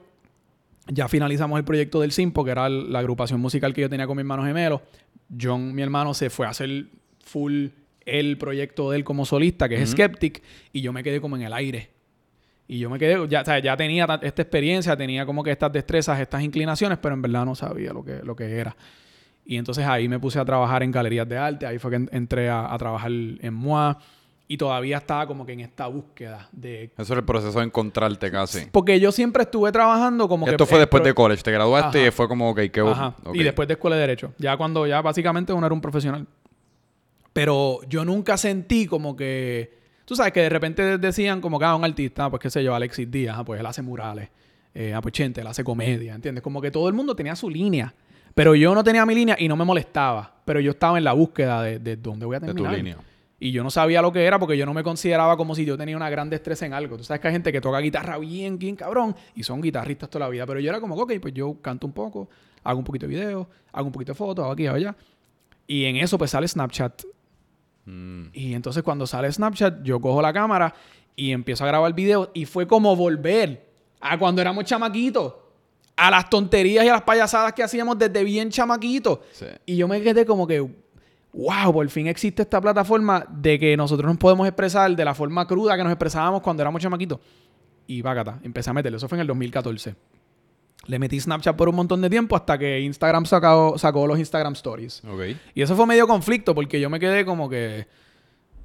[0.88, 4.16] ya finalizamos el proyecto del Simpo, que era la agrupación musical que yo tenía con
[4.16, 4.82] mi hermano gemelo.
[5.40, 6.86] John, mi hermano, se fue a hacer
[7.24, 7.66] full
[8.04, 11.42] el proyecto de él como solista, que es Skeptic, y yo me quedé como en
[11.42, 11.90] el aire.
[12.68, 15.50] Y yo me quedé, ya, o sea, ya tenía ta- esta experiencia, tenía como que
[15.50, 18.76] estas destrezas, estas inclinaciones, pero en verdad no sabía lo que, lo que era.
[19.44, 22.08] Y entonces ahí me puse a trabajar en galerías de arte, ahí fue que en-
[22.12, 23.98] entré a, a trabajar en MOA,
[24.48, 26.92] y todavía estaba como que en esta búsqueda de...
[26.96, 28.66] Eso era el proceso de encontrarte casi.
[28.70, 30.52] Porque yo siempre estuve trabajando como que...
[30.52, 31.42] Esto fue después pro- de college.
[31.42, 32.08] Te graduaste Ajá.
[32.08, 33.14] y fue como, ok, qué Ajá.
[33.24, 33.34] ok.
[33.34, 34.32] Y después de escuela de derecho.
[34.38, 36.26] Ya cuando ya básicamente uno era un profesional.
[37.32, 39.76] Pero yo nunca sentí como que.
[40.04, 42.74] Tú sabes que de repente decían como que ah, un artista, pues qué sé yo,
[42.74, 44.28] Alexis Díaz, ah, pues él hace murales.
[44.72, 46.42] Eh, ah, pues Chente, él hace comedia, ¿entiendes?
[46.42, 47.92] Como que todo el mundo tenía su línea.
[48.34, 50.34] Pero yo no tenía mi línea y no me molestaba.
[50.44, 52.74] Pero yo estaba en la búsqueda de, de dónde voy a De tu terminar.
[52.76, 52.96] línea.
[53.38, 55.76] Y yo no sabía lo que era porque yo no me consideraba como si yo
[55.76, 56.96] tenía una gran destreza en algo.
[56.96, 60.24] Tú sabes que hay gente que toca guitarra bien, bien cabrón y son guitarristas toda
[60.24, 60.46] la vida.
[60.46, 62.30] Pero yo era como, ok, pues yo canto un poco,
[62.64, 64.96] hago un poquito de video, hago un poquito de fotos, hago aquí, hago allá.
[65.66, 67.02] Y en eso pues sale Snapchat.
[67.84, 68.26] Mm.
[68.32, 70.74] Y entonces cuando sale Snapchat, yo cojo la cámara
[71.14, 72.30] y empiezo a grabar videos.
[72.32, 73.66] Y fue como volver
[74.00, 75.34] a cuando éramos chamaquitos.
[75.94, 79.20] A las tonterías y a las payasadas que hacíamos desde bien chamaquitos.
[79.32, 79.46] Sí.
[79.64, 80.66] Y yo me quedé como que,
[81.36, 85.46] wow, por fin existe esta plataforma de que nosotros nos podemos expresar de la forma
[85.46, 87.20] cruda que nos expresábamos cuando éramos chamaquitos.
[87.86, 88.96] Y vágata, empecé a meterle.
[88.96, 89.94] Eso fue en el 2014.
[90.86, 94.54] Le metí Snapchat por un montón de tiempo hasta que Instagram sacó, sacó los Instagram
[94.54, 95.02] Stories.
[95.04, 95.36] Ok.
[95.54, 97.86] Y eso fue medio conflicto porque yo me quedé como que.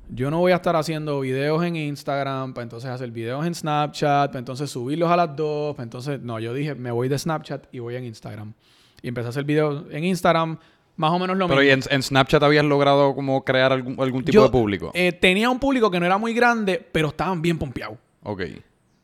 [0.10, 4.30] yo no voy a estar haciendo videos en Instagram, para entonces hacer videos en Snapchat,
[4.30, 7.74] para entonces subirlos a las dos, para entonces, no, yo dije, me voy de Snapchat
[7.74, 8.54] y voy en Instagram.
[9.02, 10.60] Y empecé a hacer videos en Instagram,
[10.96, 11.70] más o menos lo Pero mismo.
[11.70, 14.92] ¿y en, en Snapchat habías logrado como crear algún, algún tipo Yo, de público?
[14.94, 17.98] eh, tenía un público que no era muy grande, pero estaban bien pompeados.
[18.24, 18.42] ok.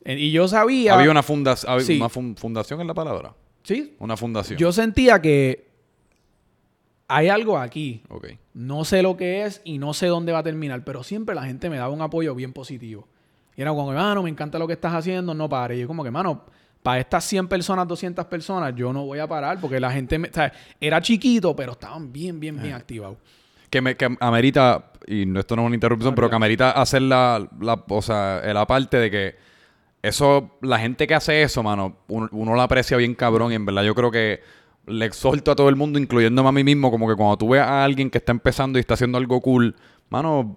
[0.04, 0.94] Eh, Y yo sabía...
[0.94, 1.20] Había una,
[1.66, 1.96] había Sí.
[1.96, 3.34] una fun- fundación en la palabra.
[3.62, 4.58] Sí, Una fundación.
[4.58, 5.66] yo sentía que
[7.08, 8.02] hay algo aquí.
[8.08, 8.28] Ok.
[8.54, 11.42] No sé lo que es y no sé dónde va a terminar, pero siempre la
[11.44, 13.08] gente me daba un apoyo bien positivo.
[13.56, 15.76] Y era como, mano, me encanta lo que estás haciendo, no pare.
[15.76, 16.44] Y yo como que, mano,
[16.82, 20.28] para estas 100 personas, 200 personas, yo no voy a parar porque la gente, me,
[20.28, 23.16] o sea, era chiquito, pero estaban bien, bien, bien activados.
[23.70, 27.02] Que, me, que amerita, y no- esto no es una interrupción, pero que amerita hacer
[27.02, 29.36] la, la, o sea, la parte de que
[30.02, 33.66] eso, la gente que hace eso, mano, uno, uno la aprecia bien cabrón y en
[33.66, 34.40] verdad yo creo que
[34.86, 37.60] le exhorto a todo el mundo, incluyéndome a mí mismo, como que cuando tú ves
[37.60, 39.74] a alguien que está empezando y está haciendo algo cool,
[40.08, 40.56] mano,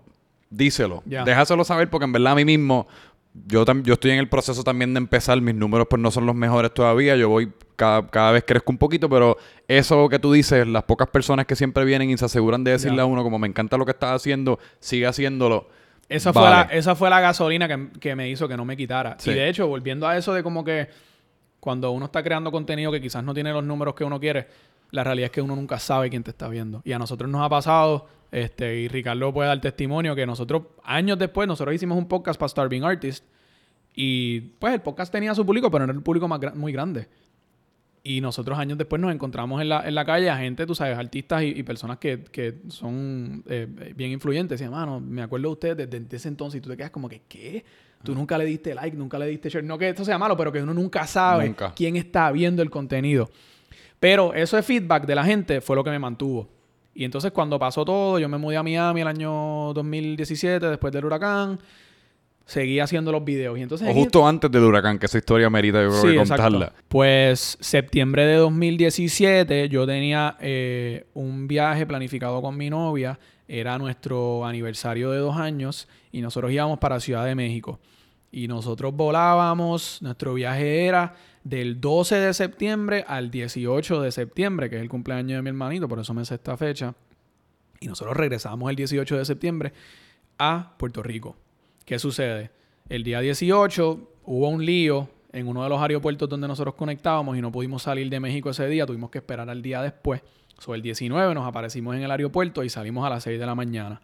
[0.49, 1.03] díselo.
[1.05, 1.23] Ya.
[1.25, 2.88] Déjaselo saber porque en verdad a mí mismo,
[3.34, 6.36] yo, yo estoy en el proceso también de empezar, mis números pues no son los
[6.36, 10.67] mejores todavía, yo voy cada, cada vez crezco un poquito, pero eso que tú dices,
[10.67, 13.48] las pocas personas que siempre vienen y se aseguran de decirle a uno como me
[13.48, 15.70] encanta lo que estás haciendo, sigue haciéndolo.
[16.10, 19.15] Esa, fue la, esa fue la gasolina que, que me hizo que no me quitara.
[19.17, 19.32] Sí.
[19.32, 20.89] Y de hecho, volviendo a eso de como que
[21.62, 24.48] cuando uno está creando contenido que quizás no tiene los números que uno quiere,
[24.91, 26.82] la realidad es que uno nunca sabe quién te está viendo.
[26.86, 31.17] Y a nosotros nos ha pasado, este, y Ricardo puede dar testimonio, que nosotros, años
[31.17, 33.25] después, nosotros hicimos un podcast para Starving Artist.
[33.93, 36.71] Y pues el podcast tenía su público, pero no era el público más gra- muy
[36.71, 37.08] grande.
[38.04, 40.97] Y nosotros años después nos encontramos en la, en la calle a gente, tú sabes,
[40.97, 44.60] artistas y, y personas que, que son eh, bien influyentes.
[44.62, 47.08] Y mano, me acuerdo de ustedes desde, desde ese entonces y tú te quedas como
[47.08, 47.63] que, ¿qué?
[48.04, 49.63] Tú nunca le diste like, nunca le diste share.
[49.63, 51.73] No que esto sea malo, pero que uno nunca sabe Nunca.
[51.75, 53.30] quién está viendo el contenido.
[54.02, 56.50] Pero eso de feedback de la gente fue lo que me mantuvo.
[56.96, 61.06] Y entonces cuando pasó todo, yo me mudé a Miami el año 2017, después del
[61.06, 61.60] huracán.
[62.44, 63.60] Seguí haciendo los videos.
[63.60, 66.44] Y entonces O justo antes del huracán, que esa historia merita yo creo que exacto.
[66.44, 66.74] contarla.
[66.88, 73.20] Pues septiembre de 2017 yo tenía eh, un viaje planificado con mi novia.
[73.48, 77.80] Era nuestro aniversario de dos años y nosotros íbamos para Ciudad de México.
[78.32, 84.75] Y nosotros volábamos, nuestro viaje era del 12 de septiembre al 18 de septiembre, que
[84.77, 86.93] es el cumpleaños de mi hermanito, por eso me sé esta fecha.
[87.80, 89.73] Y nosotros regresamos el 18 de septiembre
[90.38, 91.36] a Puerto Rico.
[91.86, 92.51] ¿Qué sucede?
[92.89, 97.41] El día 18 hubo un lío en uno de los aeropuertos donde nosotros conectábamos y
[97.41, 100.21] no pudimos salir de México ese día, tuvimos que esperar al día después.
[100.60, 103.56] Sobre el 19 nos aparecimos en el aeropuerto y salimos a las 6 de la
[103.56, 104.01] mañana.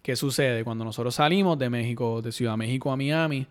[0.00, 0.64] ¿Qué sucede?
[0.64, 3.46] Cuando nosotros salimos de México, de Ciudad México a Miami,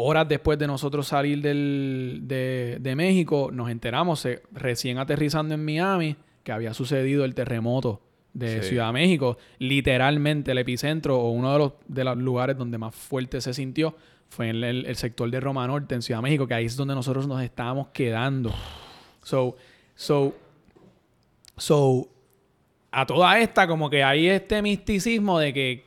[0.00, 5.64] horas después de nosotros salir del- de, de México, nos enteramos, eh, recién aterrizando en
[5.64, 8.00] Miami, que había sucedido el terremoto
[8.32, 8.68] de Sí.
[8.70, 9.36] Ciudad de México.
[9.58, 13.96] Literalmente el epicentro o uno de los, de los lugares donde más fuerte se sintió
[14.28, 16.76] fue en el, el sector de Roma Norte, en Ciudad de México, que ahí es
[16.76, 18.52] donde nosotros nos estábamos quedando.
[19.22, 19.56] So,
[19.96, 20.34] so,
[21.56, 22.08] so,
[22.92, 25.84] a toda esta, como que hay este misticismo de que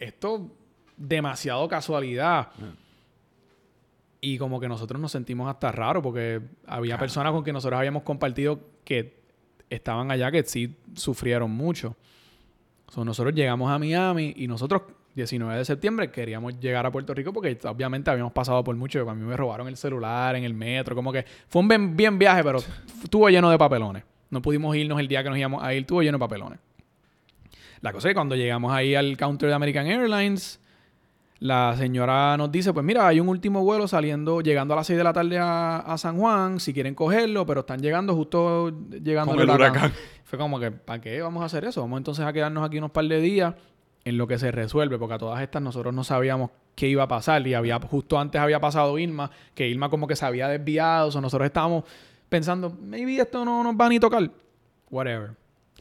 [0.00, 0.50] esto
[0.96, 2.48] demasiado casualidad.
[4.26, 8.02] Y como que nosotros nos sentimos hasta raro porque había personas con que nosotros habíamos
[8.02, 9.20] compartido que
[9.70, 11.94] estaban allá que sí sufrieron mucho.
[12.88, 14.82] So, nosotros llegamos a Miami y nosotros,
[15.14, 19.08] 19 de septiembre, queríamos llegar a Puerto Rico porque obviamente habíamos pasado por mucho.
[19.08, 22.18] A mí me robaron el celular en el metro, como que fue un bien, bien
[22.18, 22.58] viaje, pero
[23.04, 24.02] estuvo lleno de papelones.
[24.30, 26.58] No pudimos irnos el día que nos íbamos a ir, estuvo lleno de papelones.
[27.80, 30.58] La cosa es que cuando llegamos ahí al counter de American Airlines,
[31.38, 34.96] la señora nos dice, pues mira, hay un último vuelo saliendo, llegando a las 6
[34.96, 39.34] de la tarde a, a San Juan, si quieren cogerlo, pero están llegando justo llegando
[39.34, 39.92] el huracán.
[40.24, 41.82] Fue como que, ¿para qué vamos a hacer eso?
[41.82, 43.54] Vamos entonces a quedarnos aquí unos par de días
[44.04, 47.08] en lo que se resuelve, porque a todas estas nosotros no sabíamos qué iba a
[47.08, 51.08] pasar y había justo antes había pasado Irma, que Irma como que se había desviado,
[51.08, 51.84] o sea, nosotros estábamos
[52.28, 54.30] pensando, maybe esto no nos va ni tocar.
[54.90, 55.32] Whatever.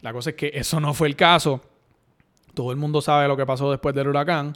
[0.02, 1.62] La cosa es que eso no fue el caso.
[2.54, 4.54] Todo el mundo sabe lo que pasó después del huracán.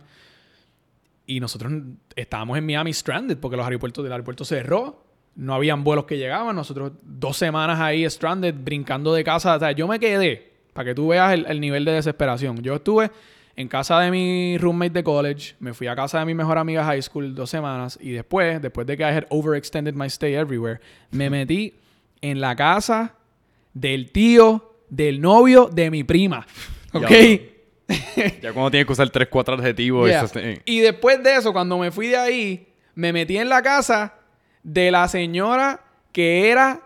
[1.30, 1.72] Y nosotros
[2.16, 5.04] estábamos en Miami stranded porque los aeropuertos del aeropuerto cerró.
[5.36, 6.56] No habían vuelos que llegaban.
[6.56, 9.56] Nosotros dos semanas ahí stranded, brincando de casa.
[9.56, 12.64] O sea, yo me quedé, para que tú veas el, el nivel de desesperación.
[12.64, 13.12] Yo estuve
[13.56, 15.54] en casa de mi roommate de college.
[15.60, 18.00] Me fui a casa de mi mejor amiga high school dos semanas.
[18.02, 20.80] Y después, después de que I had overextended my stay everywhere,
[21.12, 21.76] me metí
[22.22, 23.14] en la casa
[23.76, 26.48] del tío, del novio de mi prima.
[26.92, 27.12] ¿Ok?
[28.42, 30.08] Ya, cuando tienes que usar tres, cuatro adjetivos.
[30.08, 30.24] Yeah.
[30.24, 30.62] eso sí.
[30.66, 34.14] Y después de eso, cuando me fui de ahí, me metí en la casa
[34.64, 36.82] de la señora que era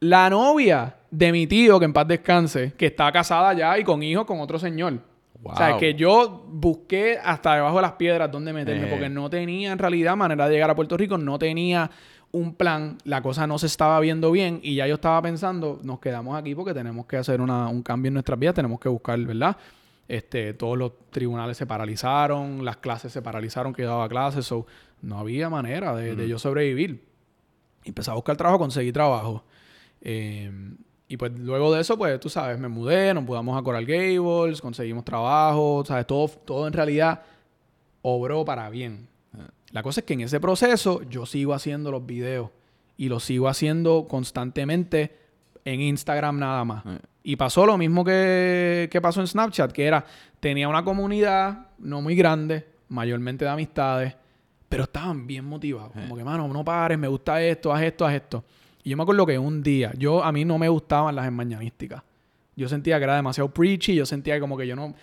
[0.00, 4.02] la novia de mi tío, que en paz descanse, que está casada ya y con
[4.02, 5.00] hijos con otro señor.
[5.42, 5.78] O sea, Wow.
[5.78, 8.90] que yo busqué hasta debajo de las piedras dónde meterme, Eh.
[8.90, 11.90] porque no tenía en realidad manera de llegar a Puerto Rico, no tenía
[12.32, 15.98] un plan, la cosa no se estaba viendo bien y ya yo estaba pensando, nos
[16.00, 19.18] quedamos aquí porque tenemos que hacer una- un cambio en nuestras vidas, tenemos que buscar,
[19.20, 19.56] ¿verdad?
[20.08, 24.66] Este, todos los tribunales se paralizaron, las clases se paralizaron, que yo daba clases, so,
[25.02, 27.04] no había manera de, de yo sobrevivir.
[27.84, 29.44] Empecé a buscar trabajo, conseguí trabajo.
[30.00, 30.50] Eh,
[31.08, 34.60] y pues luego de eso, pues tú sabes, me mudé, nos mudamos a Coral Gables,
[34.60, 37.22] conseguimos trabajo, sabes, todo, todo en realidad
[38.02, 39.08] obró para bien.
[39.70, 42.50] La cosa es que en ese proceso yo sigo haciendo los videos
[42.96, 45.16] y los sigo haciendo constantemente
[45.64, 46.84] en Instagram nada más.
[47.28, 47.32] Eh.
[47.32, 50.04] Y pasó lo mismo que, que pasó en Snapchat, que era,
[50.40, 54.16] tenía una comunidad no muy grande, mayormente de amistades,
[54.68, 55.92] pero estaban bien motivados.
[55.92, 58.44] Como que, mano, no pares, me gusta esto, haz esto, haz esto.
[58.82, 62.02] Y yo me acuerdo que un día, yo a mí no me gustaban las mañanísticas.
[62.56, 64.94] Yo sentía que era demasiado preachy, yo sentía que como que yo no...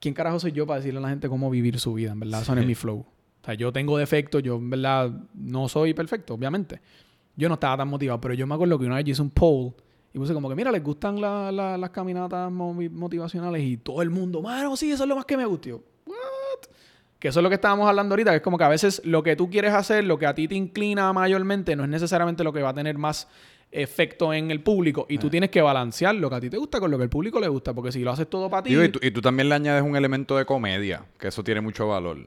[0.00, 2.12] ¿Quién carajo soy yo para decirle a la gente cómo vivir su vida?
[2.12, 2.98] En verdad, eso no es mi flow.
[2.98, 6.80] O sea, yo tengo defectos, yo en verdad no soy perfecto, obviamente.
[7.36, 9.30] Yo no estaba tan motivado, pero yo me acuerdo que una vez yo hice un
[9.30, 9.74] poll
[10.14, 14.08] y puse como que, mira, les gustan la- la- las caminatas motivacionales y todo el
[14.10, 16.14] mundo, mano, sí, eso es lo más que me yo, ¿what?
[17.18, 19.22] Que eso es lo que estábamos hablando ahorita, que es como que a veces lo
[19.22, 22.52] que tú quieres hacer, lo que a ti te inclina mayormente, no es necesariamente lo
[22.52, 23.28] que va a tener más
[23.72, 25.04] efecto en el público.
[25.08, 27.08] Y tú tienes que balancear lo que a ti te gusta con lo que al
[27.10, 28.70] público le gusta, porque si lo haces todo para ti...
[28.70, 31.60] Digo, y, tú, y tú también le añades un elemento de comedia, que eso tiene
[31.60, 32.18] mucho valor.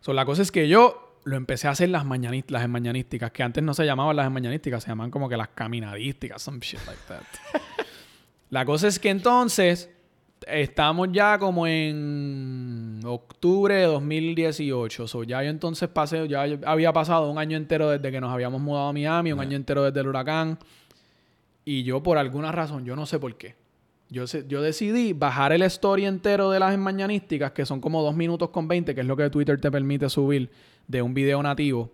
[0.00, 3.42] So, la cosa es que yo lo empecé a hacer las, mañanis- las mañanísticas, que
[3.42, 7.00] antes no se llamaban las mañanísticas, se llaman como que las caminadísticas, some shit like
[7.08, 7.22] that.
[8.50, 9.90] la cosa es que entonces
[10.46, 15.08] estamos ya como en octubre de 2018.
[15.08, 18.60] So, ya yo entonces pasé, ya había pasado un año entero desde que nos habíamos
[18.60, 20.60] mudado a Miami, un año entero desde el huracán.
[21.64, 23.56] Y yo por alguna razón, yo no sé por qué.
[24.10, 28.50] Yo, yo decidí bajar el story entero de las mañanísticas, que son como 2 minutos
[28.50, 30.48] con 20, que es lo que Twitter te permite subir
[30.88, 31.90] de un video nativo.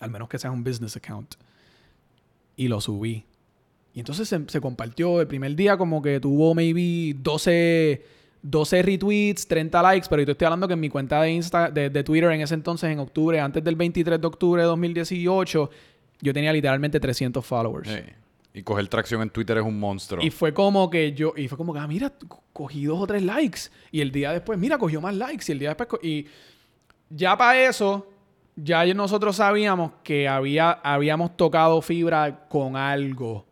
[0.00, 1.34] Al menos que sea un business account.
[2.56, 3.24] Y lo subí.
[3.94, 8.04] Y entonces se, se compartió el primer día como que tuvo maybe 12,
[8.42, 11.70] 12 retweets, 30 likes, pero yo te estoy hablando que en mi cuenta de, Insta,
[11.70, 15.70] de, de Twitter en ese entonces, en octubre, antes del 23 de octubre de 2018,
[16.20, 17.88] yo tenía literalmente 300 followers.
[17.90, 17.98] Sí.
[18.52, 20.22] Y coger tracción en Twitter es un monstruo.
[20.24, 23.06] Y fue como que yo, y fue como que, ah, mira, co- cogí dos o
[23.06, 23.60] tres likes.
[23.92, 25.44] Y el día después, mira, cogió más likes.
[25.48, 26.26] Y el día después, y
[27.10, 28.06] ya para eso,
[28.56, 33.46] ya nosotros sabíamos que había, habíamos tocado fibra con algo.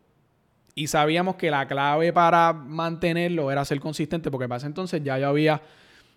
[0.75, 5.19] Y sabíamos que la clave para mantenerlo era ser consistente, porque para ese entonces ya
[5.19, 5.61] yo había,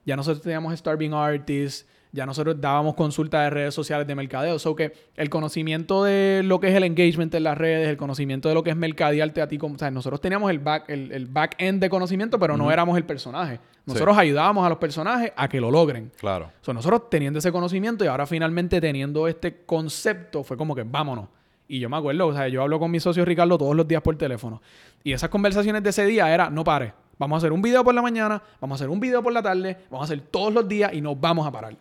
[0.05, 4.59] ya nosotros teníamos Starving Artists, ya nosotros dábamos consultas de redes sociales de mercadeo.
[4.59, 8.49] So que el conocimiento de lo que es el engagement en las redes, el conocimiento
[8.49, 11.11] de lo que es mercadearte a ti, como, o sea, nosotros teníamos el back, el,
[11.11, 13.59] el back end de conocimiento, pero no éramos el personaje.
[13.87, 16.13] Nosotros ayudábamos a los personajes a que lo logren.
[16.19, 16.53] Claro.
[16.61, 21.29] So, nosotros teniendo ese conocimiento y ahora finalmente teniendo este concepto, fue como que vámonos.
[21.67, 24.03] Y yo me acuerdo, o sea, yo hablo con mi socio Ricardo todos los días
[24.03, 24.61] por teléfono.
[25.03, 27.95] Y esas conversaciones de ese día era, no pares, vamos a hacer un video por
[27.95, 30.69] la mañana, vamos a hacer un video por la tarde, vamos a hacer todos los
[30.69, 31.75] días y no vamos a parar.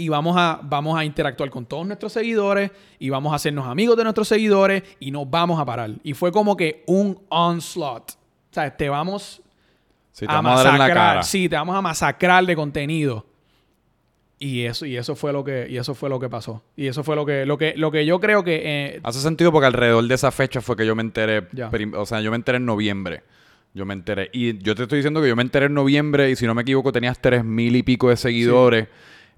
[0.00, 3.96] Y vamos a, vamos a interactuar con todos nuestros seguidores y vamos a hacernos amigos
[3.96, 5.90] de nuestros seguidores y no vamos a parar.
[6.04, 8.12] Y fue como que un onslaught.
[8.12, 8.14] O
[8.54, 9.42] sea, te vamos
[10.12, 11.06] Sí, te a vamos a dar en la masacrar.
[11.08, 11.22] cara.
[11.24, 13.26] Sí, te vamos a masacrar de contenido.
[14.38, 16.62] Y eso, y eso fue lo que, y eso fue lo que pasó.
[16.76, 19.50] Y eso fue lo que, lo que, lo que yo creo que eh, Hace sentido
[19.50, 21.48] porque alrededor de esa fecha fue que yo me enteré.
[21.96, 23.24] O sea, yo me enteré en noviembre.
[23.74, 24.30] Yo me enteré.
[24.32, 26.62] Y yo te estoy diciendo que yo me enteré en noviembre y si no me
[26.62, 28.86] equivoco tenías tres mil y pico de seguidores.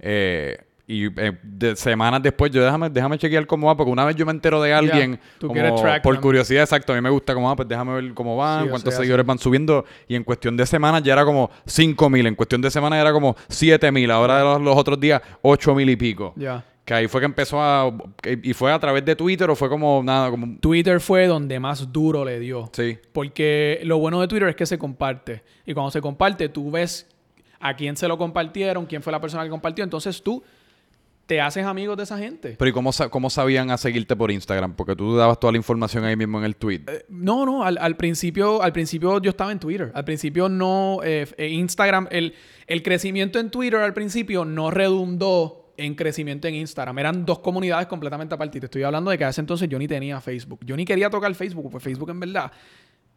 [0.00, 4.16] Eh, y eh, de- semanas después, yo déjame, déjame chequear cómo va, porque una vez
[4.16, 7.32] yo me entero de alguien, Tú como track por curiosidad, exacto, a mí me gusta
[7.32, 9.02] cómo va, pues déjame ver cómo van, Sí, cuántos así.
[9.02, 9.84] seguidores van subiendo.
[10.08, 13.12] Y en cuestión de semanas ya era como cinco mil, en cuestión de semanas era
[13.12, 16.32] como siete mil, ahora los, los otros días ocho mil y pico.
[16.36, 16.64] ya.
[16.82, 17.88] Que ahí fue que empezó a...
[18.42, 20.28] ¿Y fue a través de Twitter o fue como nada?
[20.28, 22.68] Como, Twitter fue donde más duro le dio.
[22.72, 22.98] sí.
[23.12, 25.44] Porque lo bueno de Twitter es que se comparte.
[25.66, 27.06] Y cuando se comparte, tú ves
[27.60, 29.84] a quién se lo compartieron, quién fue la persona que compartió.
[29.84, 30.42] Entonces tú
[31.26, 32.56] te haces amigos de esa gente.
[32.58, 34.74] Pero ¿y cómo, cómo sabían a seguirte por Instagram?
[34.74, 36.80] Porque tú dabas toda la información ahí mismo en el tweet.
[36.88, 39.92] Eh, No, no, al, al principio, al principio yo estaba en Twitter.
[39.94, 42.34] Al principio no, eh, eh, Instagram, el,
[42.66, 46.98] el crecimiento en Twitter al principio no redundó en crecimiento en Instagram.
[46.98, 48.58] Eran dos comunidades completamente aparte.
[48.58, 50.60] Y te estoy hablando de que a ese entonces yo ni tenía Facebook.
[50.64, 52.50] Yo ni quería tocar Facebook, porque Facebook en verdad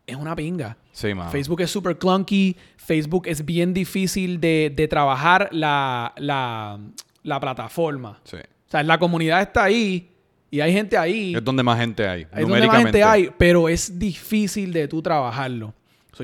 [0.05, 0.77] es una pinga.
[0.91, 1.31] Sí, mano.
[1.31, 2.55] Facebook es súper clunky.
[2.77, 6.79] Facebook es bien difícil de, de trabajar la, la,
[7.23, 8.19] la plataforma.
[8.23, 8.37] Sí.
[8.37, 10.09] O sea, la comunidad está ahí
[10.51, 11.35] y hay gente ahí.
[11.35, 12.21] Es donde más gente hay.
[12.33, 15.73] Es donde más gente hay, pero es difícil de tú trabajarlo.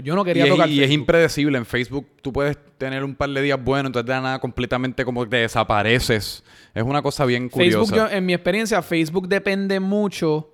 [0.04, 1.58] Yo no quería y es, tocar y es impredecible.
[1.58, 5.04] En Facebook tú puedes tener un par de días buenos, entonces de la nada completamente
[5.04, 6.44] como te desapareces.
[6.76, 7.80] Es una cosa bien curiosa.
[7.80, 10.52] Facebook, yo- en mi experiencia, Facebook depende mucho,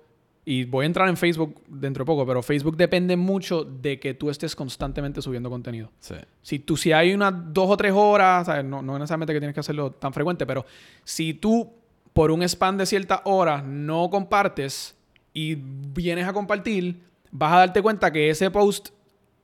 [0.48, 4.14] y voy a entrar en Facebook dentro de poco, pero Facebook depende mucho de que
[4.14, 5.90] tú estés constantemente subiendo contenido.
[5.98, 6.14] Sí.
[6.40, 8.64] Si tú, si hay unas dos o tres horas, ¿sabes?
[8.64, 10.64] No, no necesariamente que tienes que hacerlo tan frecuente, pero
[11.02, 11.72] si tú
[12.12, 14.96] por un span de ciertas horas no compartes
[15.34, 18.90] y vienes a compartir, vas a darte cuenta que ese post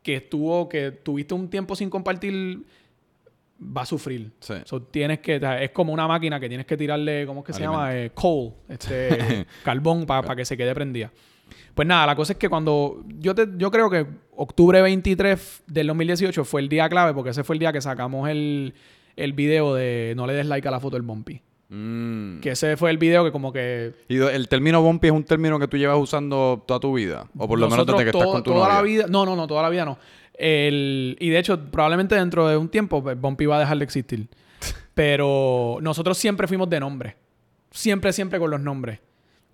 [0.05, 2.65] que estuvo, que tuviste un tiempo sin compartir,
[3.63, 4.33] va a sufrir.
[4.41, 4.55] Sí.
[4.65, 7.61] So, tienes que, es como una máquina que tienes que tirarle, ¿cómo es que se
[7.61, 7.97] llama?
[7.97, 11.11] Eh, coal, este, carbón para que se quede prendida.
[11.75, 14.07] Pues nada, la cosa es que cuando yo te, yo creo que
[14.37, 18.29] octubre 23 del 2018 fue el día clave porque ese fue el día que sacamos
[18.29, 18.75] el,
[19.17, 21.41] el video de no le des like a la foto del Bumpy.
[21.75, 22.41] Mm.
[22.41, 25.59] Que ese fue el video que como que Y el término bumpy es un término
[25.59, 27.27] que tú llevas usando toda tu vida.
[27.39, 28.93] O por lo menos desde que estás con tu toda la novia.
[28.93, 29.97] vida, no, no, no, toda la vida no.
[30.45, 33.85] El, y de hecho, probablemente dentro de un tiempo pues, Bumpy va a dejar de
[33.85, 34.29] existir.
[34.95, 37.17] Pero nosotros siempre fuimos de nombre.
[37.71, 38.99] Siempre, siempre con los nombres.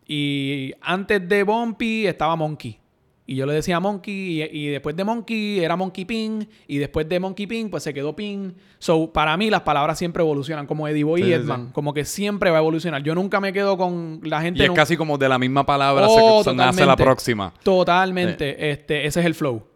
[0.07, 2.81] Y antes de Bumpy estaba Monkey.
[3.27, 4.43] Y yo le decía Monkey.
[4.43, 6.47] Y, y después de Monkey era Monkey Ping.
[6.67, 8.53] Y después de Monkey Ping, pues se quedó Ping.
[8.79, 10.67] So, para mí las palabras siempre evolucionan.
[10.67, 11.67] Como Eddie Boy Sí, y sí, Edman.
[11.67, 11.73] sí.
[11.75, 13.03] Como que siempre va a evolucionar.
[13.03, 14.63] Yo nunca me quedo con la gente.
[14.63, 17.53] Y es casi como de la misma palabra Oh, se, nace la próxima.
[17.63, 18.71] Totalmente.
[18.71, 19.68] Este, ese es el flow.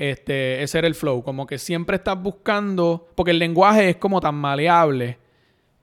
[0.00, 1.22] Este, ese era el flow.
[1.22, 3.06] Como que siempre estás buscando.
[3.14, 5.18] Porque el lenguaje es como tan maleable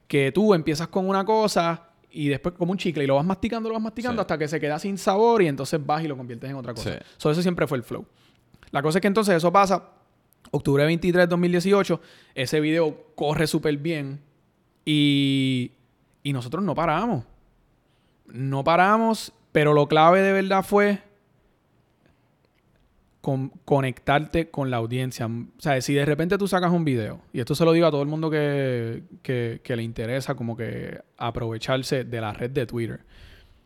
[0.07, 3.69] que tú empiezas con una cosa y después como un chicle y lo vas masticando,
[3.69, 4.23] lo vas masticando Sí.
[4.23, 6.93] hasta que se queda sin sabor y entonces vas y lo conviertes en otra cosa.
[6.93, 6.97] Sí.
[7.17, 8.07] So, ese siempre fue el flow.
[8.71, 9.91] La cosa es que entonces eso pasa.
[10.49, 12.01] Octubre 23 2018.
[12.33, 14.19] Ese video corre súper bien.
[14.83, 15.73] Y,
[16.23, 17.23] y nosotros no paramos.
[18.25, 19.31] No paramos.
[19.51, 21.01] Pero lo clave de verdad fue
[23.27, 25.25] con- conectarte con la audiencia.
[25.25, 27.91] O sea, si de repente tú sacas un video, y esto se lo digo a
[27.91, 32.65] todo el mundo que, que- que le interesa como que aprovecharse de la red de
[32.65, 33.01] Twitter.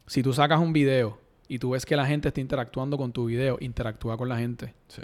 [0.08, 3.26] Si tú sacas un video y tú ves que la gente está interactuando con tu
[3.28, 4.74] video, interactúa con la gente.
[4.88, 5.04] Sí.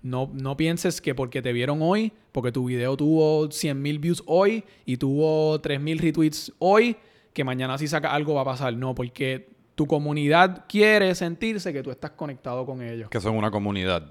[0.00, 4.64] No, no pienses que porque te vieron hoy, porque tu video tuvo 100.000 views hoy
[4.86, 6.96] y tuvo 3.000 retweets hoy,
[7.34, 8.72] que mañana si saca algo va a pasar.
[8.74, 13.08] No, porque tu comunidad quiere sentirse que tú estás conectado con ellos.
[13.10, 14.04] Que son una comunidad.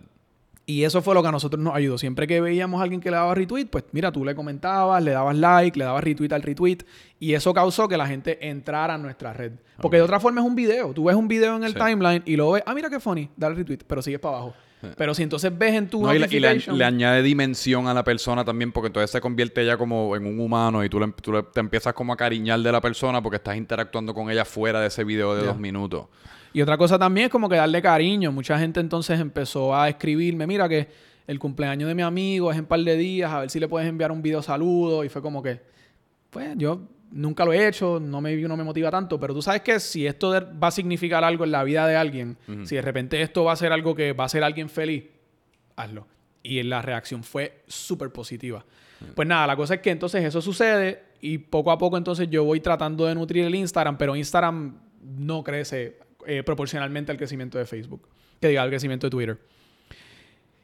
[0.66, 1.98] Y eso fue lo que a nosotros nos ayudó.
[1.98, 5.12] Siempre que veíamos a alguien que le daba retweet, pues mira, tú le comentabas, le
[5.12, 6.78] dabas like, le dabas retweet al retweet.
[7.20, 9.54] Y eso causó que la gente entrara a nuestra red.
[9.82, 10.94] Porque de otra forma es un video.
[10.94, 11.80] Tú ves un video en el Sí.
[11.80, 14.54] timeline y lo ves, ah, mira qué funny, dale retweet, pero sigues para abajo.
[14.98, 17.88] Pero si entonces ves en tu No, y le, y le- notification- le añade dimensión
[17.88, 21.00] a la persona también, porque entonces se convierte ya como en un humano y tú,
[21.00, 24.46] le, tú te empiezas como a cariñar de la persona porque estás interactuando con ella
[24.46, 26.06] fuera de ese video de dos minutos.
[26.54, 28.32] Y otra cosa también es como que darle cariño.
[28.32, 30.90] Mucha gente entonces empezó a escribirme, mira que
[31.28, 33.88] el cumpleaños de mi amigo es en par de días, a ver si le puedes
[33.88, 35.04] enviar un video saludo.
[35.06, 35.62] Y fue como que,
[36.30, 39.62] pues yo nunca lo he hecho, no me, no me motiva tanto, pero tú sabes
[39.62, 43.22] que si esto va a significar algo en la vida de alguien, si de repente
[43.22, 45.06] esto va a ser algo que va a hacer alguien feliz,
[45.76, 46.08] hazlo.
[46.44, 48.66] Y la reacción fue súper positiva.
[49.16, 52.44] Pues nada, la cosa es que entonces eso sucede y poco a poco entonces yo
[52.44, 57.66] voy tratando de nutrir el Instagram, pero Instagram no crece eh, proporcionalmente al crecimiento de
[57.66, 58.08] Facebook,
[58.40, 59.40] que diga al crecimiento de Twitter.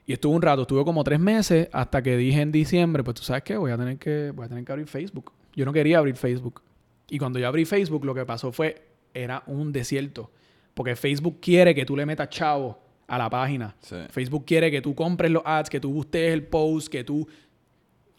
[0.05, 3.23] Y estuve un rato, estuve como tres meses hasta que dije en diciembre, pues tú
[3.23, 5.33] sabes qué, voy a tener que, voy a tener que abrir Facebook.
[5.57, 6.61] Yo no quería abrir Facebook.
[7.09, 8.75] Y cuando yo abrí Facebook, lo que pasó fue,
[9.13, 10.31] era un desierto.
[10.73, 13.75] Porque Facebook quiere que tú le metas chavo a la página.
[13.81, 13.95] Sí.
[14.11, 17.27] Facebook quiere que tú compres los ads, que tú busques el post, que tú...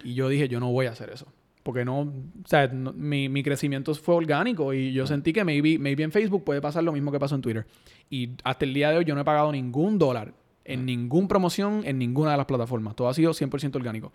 [0.03, 1.27] Y yo dije, yo no voy a hacer eso.
[1.63, 2.13] Porque no, o
[2.47, 6.43] sea, no- mi, mi crecimiento fue orgánico y yo sentí que maybe, maybe en Facebook
[6.43, 7.67] puede pasar lo mismo que pasó en Twitter.
[8.11, 10.33] Y hasta el día de hoy yo no he pagado ningún dólar
[10.65, 12.97] en ninguna promoción en ninguna de las plataformas.
[12.97, 14.13] Todo ha sido 100% orgánico.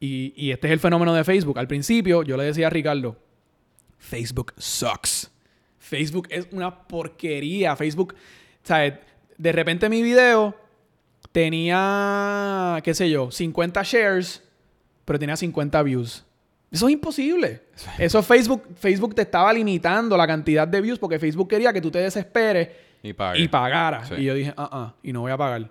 [0.00, 1.58] Y, y este es el fenómeno de Facebook.
[1.58, 3.16] Al principio yo le decía a Ricardo,
[3.98, 5.30] Facebook sucks.
[5.78, 7.76] Facebook es una porquería.
[7.76, 8.14] Facebook,
[8.62, 9.00] sea,
[9.36, 10.54] de repente mi video
[11.32, 14.42] tenía, qué sé yo, 50 shares,
[15.04, 16.24] pero tenía 50 views.
[16.70, 17.62] Eso es imposible.
[17.98, 21.90] Eso Facebook, Facebook te estaba limitando la cantidad de views porque Facebook quería que tú
[21.90, 22.68] te desesperes
[23.02, 23.40] Y pague.
[23.40, 24.08] y pagaras.
[24.08, 24.14] Sí.
[24.18, 25.70] Y yo dije, ah, ah, y no voy a pagar.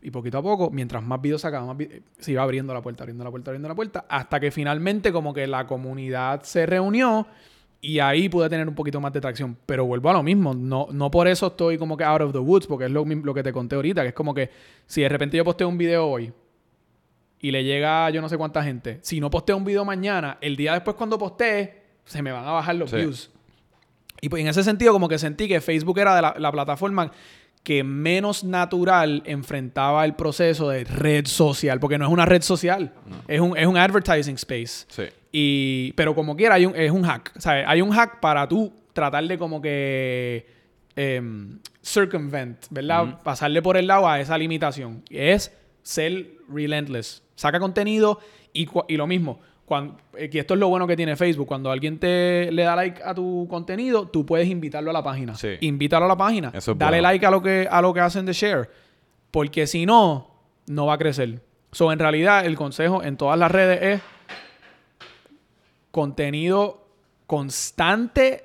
[0.00, 1.86] Y poquito a poco, mientras más videos sacaba, más
[2.18, 5.34] se iba abriendo la puerta, abriendo la puerta, abriendo la puerta, hasta que finalmente como
[5.34, 7.26] que la comunidad se reunió
[7.80, 9.56] y ahí pude tener un poquito más de tracción.
[9.66, 12.38] Pero vuelvo a lo mismo, no, no por eso estoy como que out of the
[12.38, 14.50] woods, porque es lo, lo que te conté ahorita, que es como que
[14.86, 16.32] si de repente yo posteo un video hoy
[17.40, 20.38] y le llega a yo no sé cuánta gente, si no posteo un video mañana,
[20.40, 22.96] el día después cuando postee, se me van a bajar los Sí.
[22.96, 23.30] views.
[24.20, 27.12] Y pues en ese sentido como que sentí que Facebook era de la, la plataforma
[27.68, 32.94] que menos natural enfrentaba el proceso de red social, porque no es una red social,
[33.26, 34.86] es, un, es un advertising space.
[34.88, 35.02] Sí.
[35.30, 37.38] Y, pero como quiera, hay un, es un hack.
[37.38, 40.46] Sea, hay un hack para tú tratar de como que
[40.96, 43.22] em, circumvent, ¿verdad?
[43.22, 45.02] Pasarle por el lado a esa limitación.
[45.10, 47.22] Es ser relentless.
[47.34, 48.18] Saca contenido
[48.54, 49.40] y, y lo mismo.
[49.68, 51.46] Cuando, eh, que esto es lo bueno que tiene Facebook.
[51.46, 55.34] Cuando alguien te le da like a tu contenido, tú puedes invitarlo a la página.
[55.34, 55.56] Sí.
[55.60, 56.50] Invítalo a la página.
[56.54, 57.08] Eso es Dale bueno.
[57.08, 58.70] like a lo que a lo que hacen de share.
[59.30, 60.30] Porque si no,
[60.66, 61.42] no va a crecer.
[61.70, 64.00] So, en realidad, el consejo en todas las redes es
[65.90, 66.86] contenido
[67.26, 68.44] constante,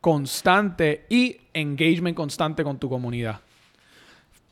[0.00, 3.40] constante y engagement constante con tu comunidad.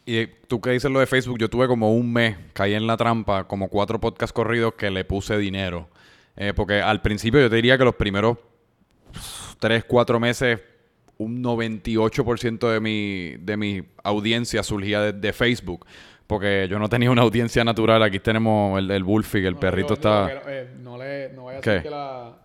[0.04, 2.96] Y tú que dices lo de Facebook, yo tuve como un mes, caí en la
[2.96, 5.88] trampa, como cuatro podcasts corridos que le puse dinero.
[6.36, 8.38] Eh, porque al principio yo te diría que los primeros
[9.58, 10.60] tres, cuatro meses,
[11.18, 15.86] un 98% de mi, de mi audiencia surgía de, de Facebook.
[16.26, 18.02] Porque yo no tenía una audiencia natural.
[18.02, 19.04] Aquí tenemos el, el
[19.42, 20.30] que el perrito está...
[20.46, 21.70] eh, no, le, no vaya a ¿Qué?
[21.70, 22.38] ser que la,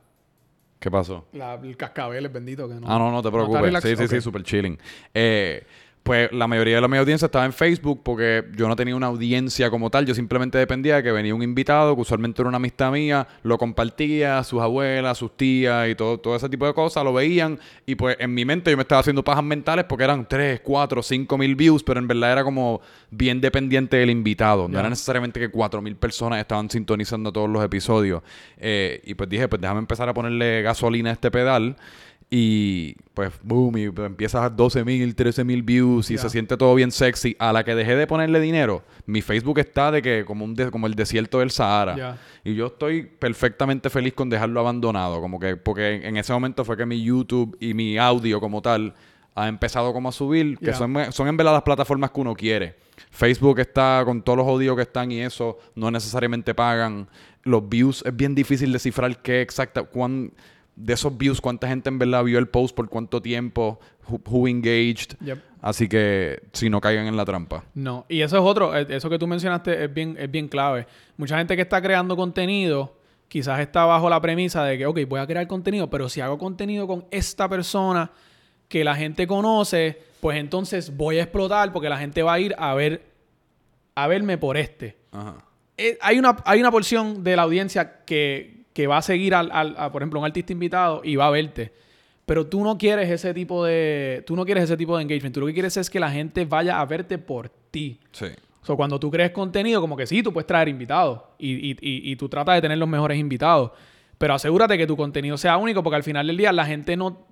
[0.80, 1.26] ¿Qué pasó?
[1.34, 2.68] la- el cascabel es bendito.
[2.68, 3.82] Que no, Ah, no, no te preocupes.
[3.82, 4.22] sí, sí, sí, Ok.
[4.22, 4.78] súper chilling.
[5.14, 5.66] Eh,
[6.08, 9.08] pues la mayoría de la mi audiencia estaba en Facebook porque yo no tenía una
[9.08, 10.06] audiencia como tal.
[10.06, 13.58] Yo simplemente dependía de que venía un invitado, que usualmente era una amistad mía, lo
[13.58, 17.60] compartía, sus abuelas, sus tías y todo, todo ese tipo de cosas, lo veían.
[17.86, 21.04] Y pues en mi mente yo me estaba haciendo pajas mentales porque eran 3, 4,
[21.04, 22.80] 5 mil views, pero en verdad era como
[23.12, 24.70] bien dependiente del invitado.
[24.70, 28.24] No era necesariamente que 4 mil personas estaban sintonizando todos los episodios.
[28.58, 31.76] Eh, y pues dije, pues déjame empezar a ponerle gasolina a este pedal.
[32.30, 36.76] Y pues, boom, y empiezas a 12 mil, 13 mil views y se siente todo
[36.76, 37.36] bien sexy.
[37.40, 40.70] A la que dejé de ponerle dinero, mi Facebook está de que como, un de-
[40.70, 41.96] como el desierto del Sahara.
[42.44, 45.22] Y yo estoy perfectamente feliz con dejarlo abandonado.
[45.22, 48.62] Como que, porque en, en ese momento fue que mi YouTube y mi audio como
[48.62, 48.94] tal
[49.34, 52.76] ha empezado como a subir, que son, son en verdad las plataformas que uno quiere.
[53.12, 57.08] Facebook está con todos los jodidos que están y eso, no necesariamente pagan.
[57.44, 60.34] Los views, es bien difícil descifrar qué exacta, cuán,
[60.78, 64.48] de esos views, cuánta gente en verdad vio el post por cuánto tiempo, who, who
[64.48, 65.18] engaged.
[65.20, 65.40] Yep.
[65.60, 67.66] Así que si no caigan en la trampa.
[67.74, 70.88] No, y eso es otro, eh, eso que tú mencionaste es bien, es bien clave.
[71.18, 72.96] Mucha gente que está creando contenido
[73.28, 76.38] quizás está bajo la premisa de que, ok, voy a crear contenido, pero si hago
[76.38, 78.12] contenido con esta persona
[78.70, 82.56] que la gente conoce, pues entonces voy a explotar porque la gente va a ir
[82.58, 83.04] a ver,
[83.96, 84.96] a verme por este.
[85.12, 85.44] Ajá.
[85.78, 89.50] Eh, hay, una, hay una porción de la audiencia que, que va a seguir, al,
[89.52, 91.74] al- a, por ejemplo, un artista invitado y va a verte.
[92.28, 94.24] Pero tú no quieres ese tipo de.
[94.28, 95.34] Tú no quieres ese tipo de engagement.
[95.34, 98.00] Tú lo que quieres es que la gente vaya a verte por ti.
[98.12, 98.28] Sí.
[98.62, 101.22] So, cuando tú crees contenido, como que sí, tú puedes traer invitados.
[101.40, 103.72] Y, y, y, y tú tratas de tener los mejores invitados.
[104.20, 107.26] Pero asegúrate que tu contenido sea único, porque al final del día la gente no.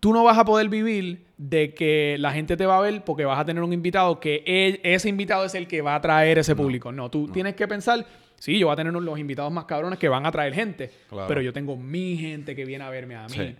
[0.00, 3.24] Tú no vas a poder vivir de que la gente te va a ver porque
[3.24, 6.38] vas a tener un invitado que e- ese invitado es el que va a traer
[6.38, 6.92] ese público.
[6.92, 8.04] No, tú tienes que pensar,
[8.42, 11.28] sí, yo voy a tener los invitados más cabrones que van a traer gente, Claro.
[11.28, 13.34] pero yo tengo mi gente que viene a verme a mí.
[13.36, 13.54] Sí.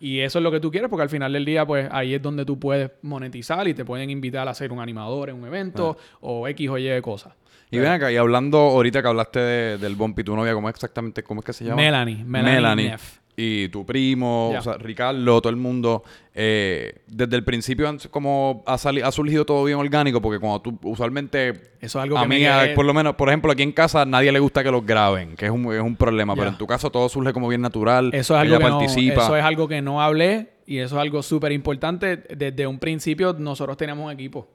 [0.00, 2.22] Y eso es lo que tú quieres, porque al final del día, pues ahí es
[2.22, 5.96] donde tú puedes monetizar y te pueden invitar a ser un animador en un evento
[6.20, 7.32] o X o Y de cosas.
[7.70, 10.74] Y ven acá, y hablando ahorita que hablaste de- del Bumpy, tu novia, ¿cómo es
[10.76, 11.76] exactamente, cómo es que se llama?
[11.82, 13.18] Melanie, Melanie Neff.
[13.40, 14.58] Y tu primo, Ya.
[14.58, 16.02] o sea, Ricardo, todo el mundo.
[16.40, 20.78] eh, desde el principio como ha, sali- ha surgido todo bien orgánico, porque cuando tú
[20.82, 21.50] usualmente...
[21.80, 24.04] Eso es algo a que mí, por lo menos, por ejemplo, aquí en casa a
[24.04, 26.66] nadie le gusta que los graben, que es un, es un problema, pero en tu
[26.66, 28.10] caso todo surge como bien natural.
[28.12, 29.22] Eso es, algo ella que no, participa.
[29.22, 32.16] eso es algo que no hablé y eso es algo súper importante.
[32.16, 34.48] Desde un principio nosotros teníamos un equipo.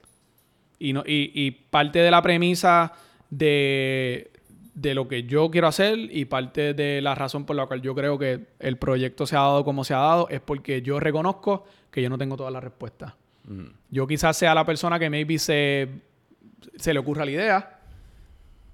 [0.80, 2.92] Y, no, y, y parte de la premisa
[3.30, 4.32] de,
[4.74, 7.94] de lo que yo quiero hacer y parte de la razón por la cual yo
[7.94, 11.66] creo que el proyecto se ha dado como se ha dado es porque yo reconozco
[11.92, 13.14] que yo no tengo todas las respuestas.
[13.90, 15.90] Yo quizás sea la persona que maybe se,
[16.78, 17.80] se le ocurra la idea,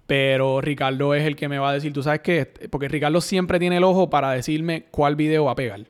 [0.06, 3.60] pero Ricardo es el que me va a decir, tú sabes qué, porque Ricardo siempre
[3.60, 5.86] tiene el ojo para decirme cuál video va a pegar.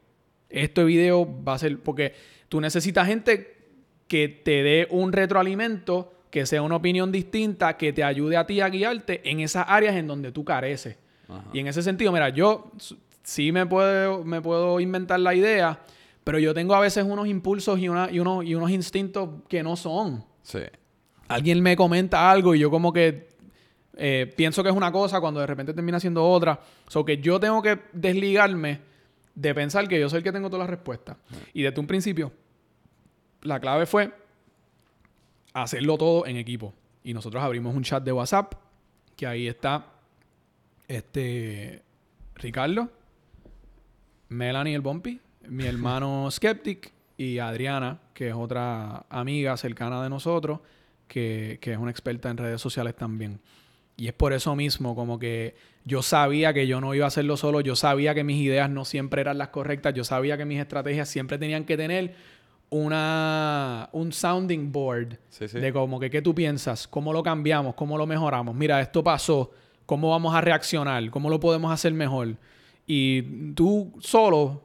[0.49, 2.13] Este video va a ser, porque
[2.47, 3.57] tú necesitas gente
[4.07, 8.61] que te dé un retroalimento, que sea una opinión distinta, que te ayude a ti
[8.61, 10.97] a guiarte en esas áreas en donde tú careces.
[11.53, 12.71] Y en ese sentido, mira, yo
[13.23, 15.79] sí me puedo, me puedo inventar la idea,
[16.23, 19.61] pero yo tengo a veces unos impulsos y, una, y, unos, y unos instintos que
[19.63, 20.59] no son Sí.
[21.27, 23.29] alguien me comenta algo y yo como que
[23.97, 26.59] eh, pienso que es una cosa cuando de repente termina siendo otra.
[26.87, 28.79] So que yo tengo que desligarme
[29.35, 31.17] de pensar que yo soy el que tengo todas las respuestas.
[31.53, 32.31] Y desde un principio,
[33.41, 34.11] la clave fue
[35.53, 36.73] hacerlo todo en equipo.
[37.03, 38.53] Y nosotros abrimos un chat de WhatsApp,
[39.15, 39.85] que ahí está
[40.87, 41.83] este
[42.35, 42.89] Ricardo,
[44.29, 50.59] Melanie el Bumpy, mi hermano Skeptic y Adriana, que es otra amiga cercana de nosotros,
[51.07, 53.39] que, que es una experta en redes sociales también.
[53.97, 57.35] Y es por eso mismo, como que yo sabía que yo no iba a hacerlo
[57.35, 60.59] solo, yo sabía que mis ideas no siempre eran las correctas, yo sabía que mis
[60.59, 62.15] estrategias siempre tenían que tener
[62.69, 65.59] una, un sounding board Sí, sí.
[65.59, 68.55] de como que qué tú piensas, cómo lo cambiamos, cómo lo mejoramos.
[68.55, 69.51] Mira, esto pasó,
[69.85, 72.35] cómo vamos a reaccionar, cómo lo podemos hacer mejor.
[72.85, 74.61] Y tú solo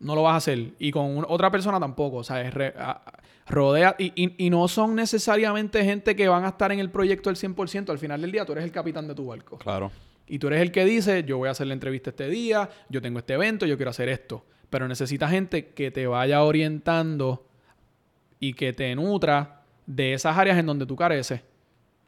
[0.00, 0.72] no lo vas a hacer.
[0.78, 2.18] Y con otra persona tampoco.
[2.18, 3.00] O sea, es re- a-
[3.48, 3.96] rodea.
[3.98, 7.36] Y, y- y no son necesariamente gente que van a estar en el proyecto al
[7.36, 7.90] 100%.
[7.90, 9.58] Al final del día, tú eres el capitán de tu barco.
[9.58, 9.90] Claro.
[10.26, 13.02] Y tú eres el que dice, yo voy a hacer la entrevista este día, yo
[13.02, 14.44] tengo este evento, yo quiero hacer esto.
[14.74, 17.46] Pero necesitas gente que te vaya orientando
[18.40, 21.42] y que te nutra de esas áreas en donde tú careces.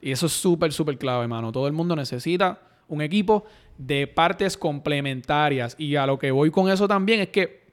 [0.00, 1.52] Y eso es súper, súper clave, hermano.
[1.52, 2.58] Todo el mundo necesita
[2.88, 3.44] un equipo
[3.78, 5.76] de partes complementarias.
[5.78, 7.68] Y a lo que voy con eso también es que,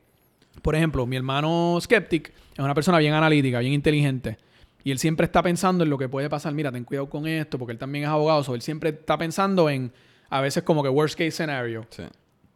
[0.61, 4.37] por ejemplo, mi hermano Skeptic es una persona bien analítica, bien inteligente.
[4.83, 6.53] Y él siempre está pensando en lo que puede pasar.
[6.53, 8.43] Mira, ten cuidado con esto, porque él también es abogado.
[8.43, 9.91] So, él siempre está pensando en,
[10.29, 11.87] a veces como que worst case scenario.
[11.89, 12.03] Sí.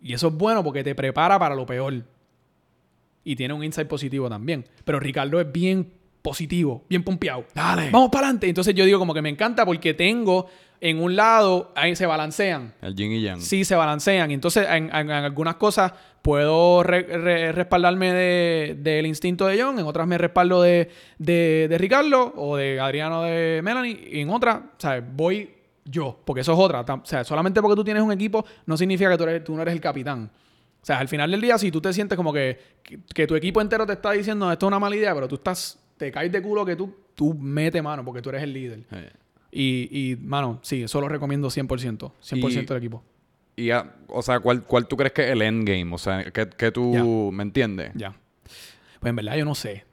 [0.03, 2.03] Y eso es bueno porque te prepara para lo peor.
[3.30, 4.65] Y tiene un insight positivo también.
[4.86, 7.45] Pero Ricardo es bien positivo, bien pompeado.
[7.53, 7.89] Dale.
[7.91, 8.47] Vamos para adelante.
[8.49, 10.47] Entonces yo digo como que me encanta porque tengo
[10.80, 12.73] en un lado, ahí se balancean.
[12.82, 13.41] El yin y yang.
[13.41, 14.30] Sí, se balancean.
[14.32, 19.80] Entonces en, en- en algunas cosas puedo re- re- respaldarme de- del instinto de John,
[19.80, 24.07] en otras me respaldo de, de, de Ricardo o de Adriano de Melanie.
[24.11, 25.03] Y en otras, ¿sabes?
[25.15, 25.49] Voy
[25.86, 26.82] yo, porque eso es otra.
[26.82, 29.61] O sea, solamente porque tú tienes un equipo no significa que tú, eres, tú no
[29.61, 30.30] eres el capitán.
[30.82, 33.36] O sea, al final del día, si tú te sientes como que, que, que tu
[33.36, 36.32] equipo entero te está diciendo esto es una mala idea, pero tú estás, te caes
[36.32, 38.84] de culo que tú, tú mete mano porque tú eres el líder.
[38.91, 39.11] Eh.
[39.51, 42.11] Y, y, mano, sí, eso lo recomiendo 100%.
[42.21, 43.03] 100% Y- del equipo.
[43.55, 45.89] Y, ah, o sea, ¿cuál, ¿cuál tú crees que es el endgame?
[45.93, 47.03] O sea, ¿qué, qué tú, Ya.
[47.36, 47.91] me entiendes?
[47.95, 48.15] Ya.
[48.99, 49.84] Pues en verdad yo no sé.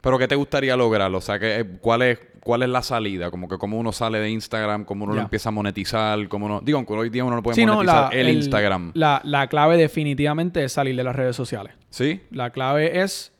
[0.00, 1.14] Pero ¿qué te gustaría lograr?
[1.14, 3.30] O sea, ¿qué, ¿cuál, es, ¿cuál es la salida?
[3.30, 6.60] Como que cómo uno sale de Instagram, cómo uno lo empieza a monetizar, cómo uno...
[6.62, 8.92] Digo, aunque hoy día uno no puede Sí, no, monetizar la- el, Instagram.
[8.94, 11.74] La, la clave definitivamente es salir de las redes sociales.
[11.90, 12.22] ¿Sí?
[12.30, 13.32] La clave es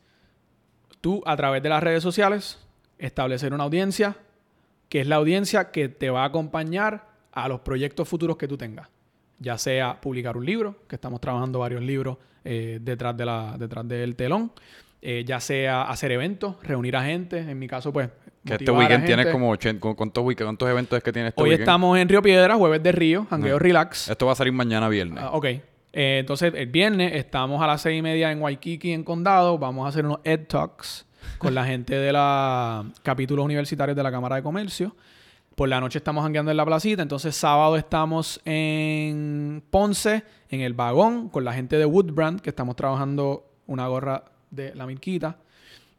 [1.01, 2.59] tú, a través de las redes sociales,
[2.99, 4.17] establecer una audiencia,
[4.91, 8.59] que es la audiencia que te va a acompañar a los proyectos futuros que tú
[8.59, 8.89] tengas.
[9.39, 13.89] Ya sea publicar un libro, que estamos trabajando varios libros eh, detrás, de la, detrás
[13.89, 14.53] del telón.
[15.03, 17.39] Eh, ya sea hacer eventos, reunir a gente.
[17.39, 18.09] En mi caso, pues.
[18.45, 19.81] Que este weekend tienes como 80...
[19.81, 21.63] ¿cu- ¿Cuántos, weekend- ¿Cuántos eventos es que tienes este Hoy weekend?
[21.69, 23.59] estamos en Río Piedra, jueves de Río, Jangueo Ah.
[23.59, 24.09] Relax.
[24.09, 25.23] Esto va a salir mañana viernes.
[25.23, 25.45] Ah, ok.
[25.93, 29.59] Eh, entonces, el viernes estamos a las seis y media en Waikiki, en Condado.
[29.59, 31.05] Vamos a hacer unos Ed Talks
[31.37, 34.97] con la gente de la capítulos universitarios de la Cámara de Comercio.
[35.55, 37.03] Por la noche estamos jangueando en la placita.
[37.03, 42.77] Entonces, sábado estamos en Ponce, en el vagón, con la gente de Woodbrand, que estamos
[42.77, 45.37] trabajando una gorra de la Mirquita.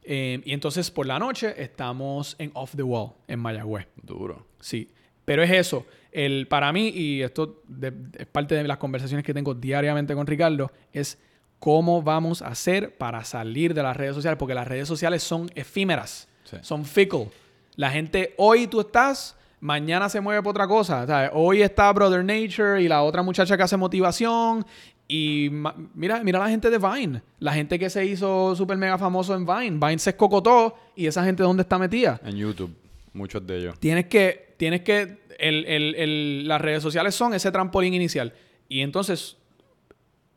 [0.03, 3.87] Eh, y entonces, por la noche, estamos en Off the Wall, en Mayagüez.
[4.01, 4.47] Duro.
[4.59, 4.89] Sí,
[5.25, 5.85] pero es eso.
[6.11, 10.25] El, para mí, y esto de- es parte de las conversaciones que tengo diariamente con
[10.27, 11.17] Ricardo, es
[11.59, 15.49] cómo vamos a hacer para salir de las redes sociales, porque las redes sociales son
[15.55, 16.57] efímeras, Sí.
[16.61, 17.29] son fickle.
[17.75, 21.05] La gente, hoy tú estás, mañana se mueve por otra cosa.
[21.05, 21.29] ¿sabes?
[21.33, 24.65] Hoy está Brother Nature y la otra muchacha que hace motivación.
[25.13, 25.49] Y
[25.93, 29.45] mira, mira la gente de Vine, la gente que se hizo súper mega famoso en
[29.45, 29.71] Vine.
[29.71, 32.21] Vine se escocotó y esa gente dónde está metida.
[32.23, 32.73] En YouTube.
[33.11, 33.77] Muchos de ellos.
[33.77, 38.31] Tienes que, tienes que, el- el- el- las redes sociales son ese trampolín inicial.
[38.69, 39.35] Y entonces,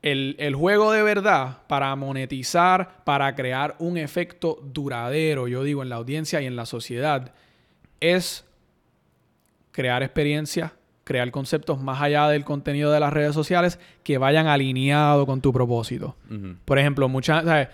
[0.02, 5.88] el, el juego de verdad para monetizar, para crear un efecto duradero, yo digo, en
[5.88, 7.32] la audiencia y en la sociedad,
[8.00, 8.44] es
[9.70, 10.72] crear experiencias,
[11.04, 15.52] crear conceptos más allá del contenido de las redes sociales que vayan alineados con tu
[15.52, 16.16] propósito.
[16.30, 16.56] Ujú.
[16.64, 17.68] Por ejemplo, muchas, ¿sabes?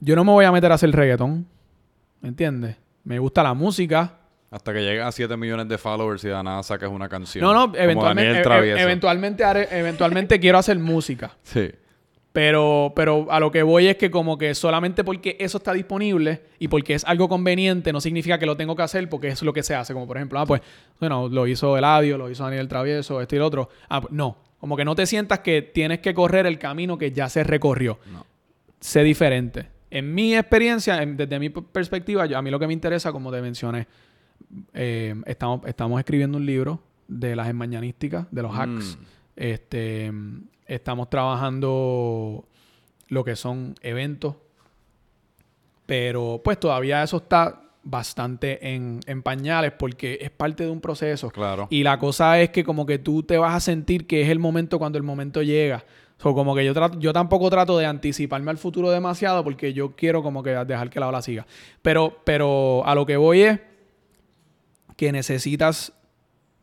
[0.00, 1.46] Yo no me voy a meter a hacer reggaetón,
[2.20, 2.76] ¿me entiendes?
[3.04, 4.14] Me gusta la música,
[4.50, 7.42] Hasta que llegues a 7 millones de followers y de nada saques una canción.
[7.44, 11.32] No, no, eventualmente, e- eventualmente, haré- eventualmente quiero hacer música.
[11.42, 11.70] Sí.
[12.36, 16.42] Pero, pero a lo que voy es que como que solamente porque eso está disponible
[16.58, 19.54] y porque es algo conveniente no significa que lo tengo que hacer porque es lo
[19.54, 19.94] que se hace.
[19.94, 20.60] Como por ejemplo, ah, pues,
[21.00, 23.70] bueno, lo hizo Eladio, lo hizo Daniel Travieso, este y el otro.
[23.88, 24.36] Ah, pues, no.
[24.60, 27.98] Como que no te sientas que tienes que correr el camino que ya se recorrió.
[28.12, 28.26] No.
[28.80, 29.68] Sé diferente.
[29.90, 33.32] En mi experiencia, en- desde mi perspectiva, yo- a mí lo que me interesa, como
[33.32, 33.86] te mencioné,
[34.74, 38.98] eh, estamos, estamos escribiendo un libro de las mañanísticas, de los hacks.
[39.00, 39.04] Mm.
[39.36, 40.12] Este,
[40.66, 42.44] estamos trabajando
[43.08, 44.34] lo que son eventos,
[45.86, 51.30] pero pues todavía eso está bastante en, en pañales porque es parte de un proceso.
[51.30, 51.68] Claro.
[51.70, 54.40] Y la cosa es que como que tú te vas a sentir que es el
[54.40, 55.84] momento cuando el momento llega.
[56.18, 59.94] So, como que yo, trato, yo tampoco trato de anticiparme al futuro demasiado porque yo
[59.94, 61.46] quiero como que dejar que la ola siga.
[61.82, 63.60] Pero, pero a lo que voy es
[64.96, 65.92] que necesitas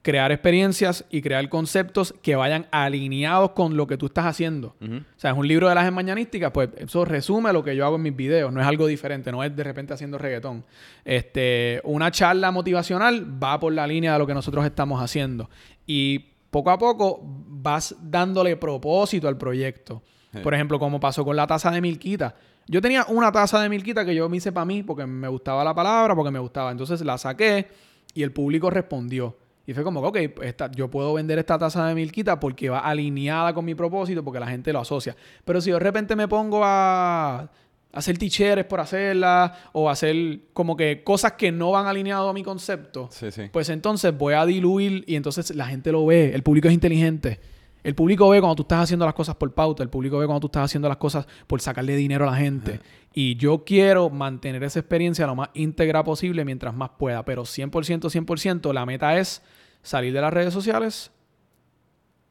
[0.03, 4.75] crear experiencias y crear conceptos que vayan alineados con lo que tú estás haciendo.
[4.81, 7.95] O sea, es un libro de las mañanísticas, pues eso resume lo que yo hago
[7.95, 10.65] en mis videos, no es algo diferente, no es de repente haciendo reggaetón.
[11.05, 15.49] Este, una charla motivacional va por la línea de lo que nosotros estamos haciendo
[15.87, 16.19] y
[16.51, 20.03] poco a poco vas dándole propósito al proyecto.
[20.43, 22.35] Por ejemplo, como pasó con la taza de milquita.
[22.67, 25.63] Yo tenía una taza de milquita que yo me hice para mí porque me gustaba
[25.63, 26.71] la palabra, porque me gustaba.
[26.71, 27.67] Entonces la saqué
[28.13, 29.37] y el público respondió.
[29.65, 33.53] Y fue como, ok, esta, yo puedo vender esta taza de milquita porque va alineada
[33.53, 35.15] con mi propósito, porque la gente lo asocia.
[35.45, 37.49] Pero si de repente me pongo a
[37.93, 42.43] hacer ticheres por hacerla o hacer como que cosas que no van alineado a mi
[42.43, 43.09] concepto,
[43.51, 47.39] pues entonces voy a diluir y entonces la gente lo ve, el público es inteligente.
[47.83, 50.39] El público ve cuando tú estás haciendo las cosas por pauta, el público ve cuando
[50.39, 52.79] tú estás haciendo las cosas por sacarle dinero a la gente.
[53.13, 57.69] Y yo quiero mantener esa experiencia lo más íntegra posible mientras más pueda, pero 100%,
[58.09, 59.41] 100%, la meta es
[59.81, 61.11] salir de las redes sociales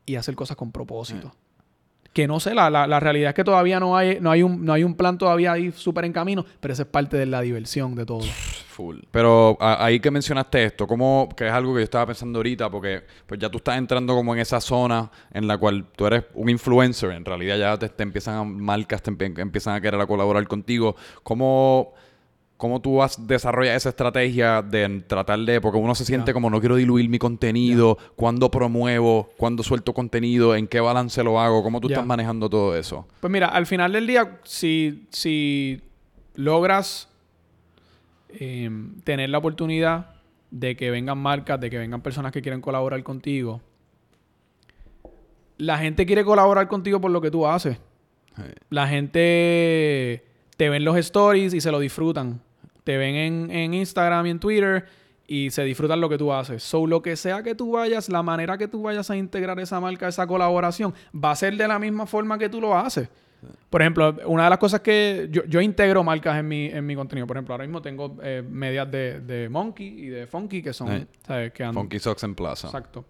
[0.07, 1.34] y hacer cosas con propósito.
[2.14, 4.72] Que no sé, la, la, realidad es que todavía no hay, no hay, un, no
[4.72, 7.94] hay un plan todavía ahí súper en camino, pero esa es parte de la diversión
[7.94, 8.24] de todo.
[8.83, 8.99] Full.
[9.11, 13.05] Pero ahí que mencionaste esto, como que es algo que yo estaba pensando ahorita, porque
[13.26, 16.49] pues ya tú estás entrando como en esa zona en la cual tú eres un
[16.49, 20.47] influencer, en realidad ya te, te empiezan a, marcas te empiezan a querer a colaborar
[20.49, 20.97] contigo.
[21.22, 21.95] ¿Cómo
[22.62, 26.61] ¿Cómo tú vas desarrollar esa estrategia de tratar de, porque uno se siente como no
[26.61, 31.80] quiero diluir mi contenido, cuándo promuevo, cuándo suelto contenido, en qué balance lo hago, cómo
[31.80, 33.09] tú estás manejando todo eso?
[33.18, 35.83] Pues mira, al final del día, si, si
[36.37, 37.09] logras
[38.39, 40.14] em, tener la oportunidad
[40.51, 43.61] de que vengan marcas, de que vengan personas que quieren colaborar contigo,
[45.59, 47.78] la gente quiere colaborar contigo por lo que tú haces.
[48.70, 50.24] La gente
[50.57, 52.41] te ven los stories y se lo disfrutan
[52.85, 54.87] te ven en, Instagram y en Twitter
[55.26, 56.62] y se disfrutan lo que tú haces.
[56.62, 59.80] So, lo que sea que tú vayas, la manera que tú vayas a integrar esa
[59.80, 63.09] marca, esa colaboración, va a ser de la misma forma que tú lo haces.
[63.70, 67.26] Por ejemplo, una de las cosas que yo, integro marcas en mi, en mi contenido.
[67.26, 71.09] Por ejemplo, ahora mismo tengo eh, medias de, Monkey y de Funky que son...
[71.26, 71.53] ¿sabes?
[71.53, 72.68] Que Funky Socks en Plaza.
[72.68, 73.05] Exacto.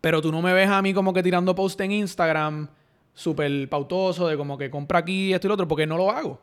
[0.00, 2.68] Pero tú no me ves a mí como que tirando post en Instagram
[3.14, 6.40] súper pautoso de como que compra aquí esto y lo otro, porque no lo hago.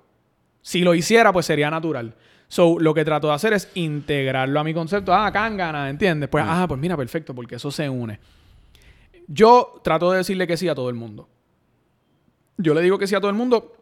[0.61, 2.15] Si lo hiciera, pues sería natural.
[2.47, 5.13] So, lo que trato de hacer es integrarlo a mi concepto.
[5.13, 6.29] Ah, gana, ¿entiendes?
[6.29, 8.19] Pues, ah, pues mira, perfecto, porque eso se une.
[9.27, 11.29] Yo trato de decirle que sí a todo el mundo.
[12.59, 13.73] Yo le digo que sí a todo el mundo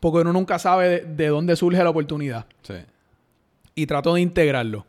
[0.00, 2.46] porque uno nunca sabe de, de dónde surge la oportunidad.
[2.62, 2.74] Sí.
[3.74, 4.86] Y trato de integrarlo.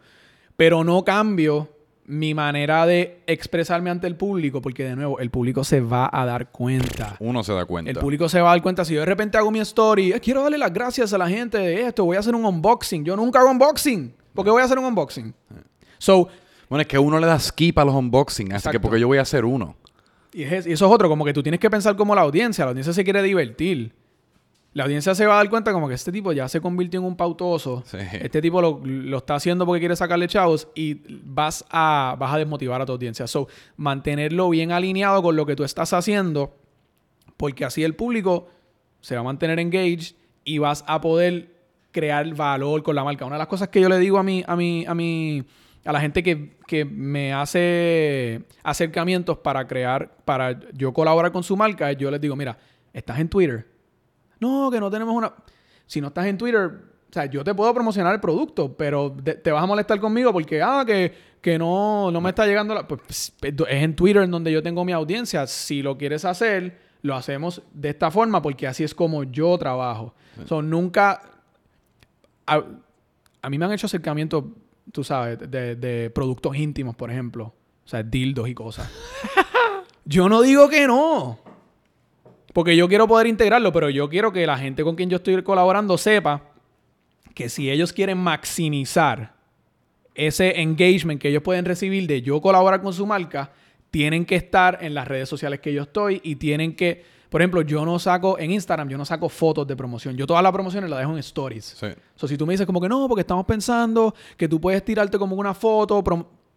[0.55, 1.69] Pero no cambio
[2.05, 6.25] mi manera de expresarme ante el público, porque de nuevo, el público se va a
[6.25, 7.15] dar cuenta.
[7.19, 7.91] Uno se da cuenta.
[7.91, 8.83] El público se va a dar cuenta.
[8.85, 11.57] Si yo de repente hago mi story, eh, quiero darle las gracias a la gente
[11.57, 13.05] de esto, voy a hacer un unboxing.
[13.05, 14.13] Yo nunca hago unboxing.
[14.33, 15.33] ¿Por qué voy a hacer un unboxing?
[15.97, 16.27] So,
[16.69, 19.17] bueno, es que uno le da skip a los unboxing, así que porque yo voy
[19.17, 19.75] a hacer uno.
[20.33, 22.65] Y, y eso es otro, como que tú tienes que pensar como la audiencia.
[22.65, 23.93] La audiencia se quiere divertir
[24.73, 27.05] la audiencia se va a dar cuenta como que este tipo ya se convirtió en
[27.05, 27.83] un pautoso.
[28.13, 32.81] Este tipo lo, está haciendo porque quiere sacarle chavos y vas a, vas a desmotivar
[32.81, 33.27] a tu audiencia.
[33.27, 36.55] So, mantenerlo bien alineado con lo que tú estás haciendo
[37.35, 38.47] porque así el público
[39.01, 40.15] se va a mantener engaged
[40.45, 41.49] y vas a poder
[41.91, 43.25] crear valor con la marca.
[43.25, 45.43] Una de las cosas que yo le digo a mí, a mí, a mí,
[45.83, 51.57] a la gente que, que me hace acercamientos para crear, para yo colaborar con su
[51.57, 52.57] marca, yo les digo, mira,
[52.93, 53.71] estás en Twitter
[54.41, 55.31] no, que no tenemos una...
[55.85, 56.65] Si no estás en Twitter,
[57.09, 60.61] o sea, yo te puedo promocionar el producto, pero te vas a molestar conmigo porque,
[60.61, 62.87] ah, que, que no, no me está llegando la...
[62.87, 65.45] Pues, es en Twitter en donde yo tengo mi audiencia.
[65.45, 70.15] Si lo quieres hacer, lo hacemos de esta forma porque así es como yo trabajo.
[70.45, 71.21] Son nunca...
[72.47, 72.63] A,
[73.43, 74.43] a, mí me han hecho acercamientos,
[74.91, 77.53] tú sabes, de, de productos íntimos, por ejemplo.
[77.85, 78.89] O sea, dildos y cosas.
[80.05, 81.39] yo no digo que no.
[82.53, 85.41] Porque yo quiero poder integrarlo, pero yo quiero que la gente con quien yo estoy
[85.43, 86.51] colaborando sepa
[87.33, 89.35] que si ellos quieren maximizar
[90.13, 93.53] ese engagement que ellos pueden recibir de yo colaborar con su marca,
[93.89, 97.61] tienen que estar en las redes sociales que yo estoy y tienen que, por ejemplo,
[97.61, 100.17] yo no saco en Instagram, yo no saco fotos de promoción.
[100.17, 101.63] Yo todas las promociones las dejo en stories.
[101.79, 101.87] Sí.
[102.19, 105.17] O si tú me dices como que no, porque estamos pensando que tú puedes tirarte
[105.17, 106.03] como una foto,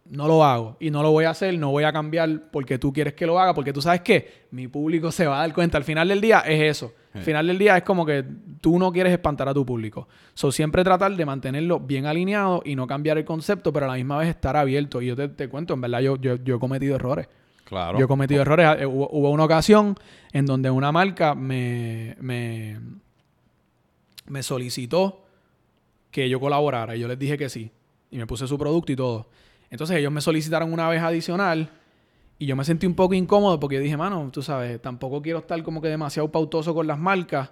[0.09, 2.91] no lo hago y no lo voy a hacer, no voy a cambiar porque tú
[2.91, 5.77] quieres que lo haga, porque tú sabes que mi público se va a dar cuenta.
[5.77, 6.93] Al final del día es eso.
[7.13, 8.25] Al final del día es como que
[8.59, 10.09] tú no quieres espantar a tu público.
[10.33, 13.95] So, siempre tratar de mantenerlo bien alineado y no cambiar el concepto, pero a la
[13.95, 15.01] misma vez estar abierto.
[15.01, 17.29] Y yo te, cuento, en verdad, yo, yo, he cometido errores.
[17.65, 17.99] Claro.
[17.99, 18.67] Yo he cometido errores.
[18.79, 19.95] Eh, Hubo, hubo una ocasión
[20.31, 22.79] en donde una marca me, me,
[24.27, 25.25] me solicitó
[26.11, 27.71] que yo colaborara y yo les dije que sí.
[28.11, 29.29] Y me puse su producto y todo.
[29.69, 31.69] Entonces ellos me solicitaron una vez adicional
[32.37, 35.61] y yo me sentí un poco incómodo porque dije, mano, tú sabes, tampoco quiero estar
[35.63, 37.49] como que demasiado pautoso con las marcas.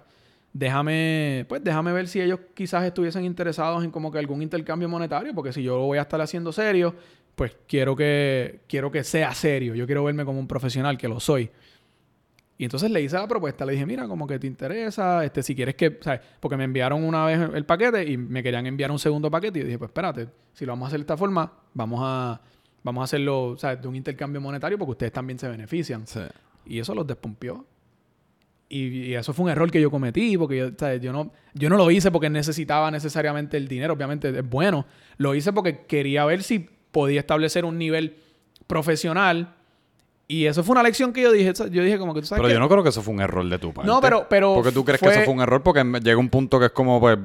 [0.52, 5.34] Déjame, pues déjame ver si ellos quizás estuviesen interesados en como que algún intercambio monetario,
[5.34, 6.94] porque si yo lo voy a estar haciendo serio,
[7.34, 9.74] pues quiero que, quiero que sea serio.
[9.74, 11.50] Yo quiero verme como un profesional, que lo soy.
[12.56, 15.56] Y entonces le hice la propuesta, le dije, mira, como que te interesa, este, si
[15.56, 16.20] quieres que, ¿sabes?
[16.38, 19.62] Porque me enviaron una vez el paquete y me querían enviar un segundo paquete y
[19.62, 22.40] yo dije, pues espérate, si lo vamos a hacer de esta forma, vamos a,
[22.84, 23.82] vamos a hacerlo, ¿sabes?
[23.82, 26.06] De un intercambio monetario porque ustedes también se benefician.
[26.06, 26.20] Sí.
[26.66, 27.66] Y eso los despompió.
[28.68, 31.00] Y, y eso fue un error que yo cometí, porque yo, ¿sabes?
[31.00, 34.86] yo, no, yo no lo hice porque necesitaba necesariamente el dinero, obviamente es bueno.
[35.16, 38.16] Lo hice porque quería ver si podía establecer un nivel
[38.66, 39.54] profesional.
[40.26, 42.48] Y eso fue una lección que yo dije, yo dije como que tú sabes Pero
[42.48, 42.54] qué?
[42.54, 43.86] yo no creo que eso fue un error de tu parte.
[43.90, 46.30] No, pero- pero Porque tú crees fue- que eso fue un error porque llega un
[46.30, 47.18] punto que es como, pues...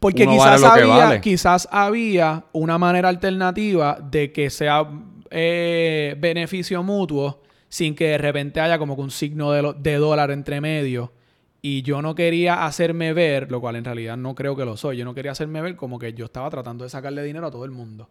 [0.00, 1.20] Porque quizás, vale había, vale.
[1.20, 4.86] quizás había una manera alternativa de que sea
[5.30, 9.94] eh, beneficio mutuo sin que de repente haya como que un signo de, lo- de
[9.96, 11.12] dólar entre medio.
[11.62, 14.98] Y yo no quería hacerme ver, lo cual en realidad no creo que lo soy,
[14.98, 17.64] yo no quería hacerme ver como que yo estaba tratando de sacarle dinero a todo
[17.64, 18.10] el mundo.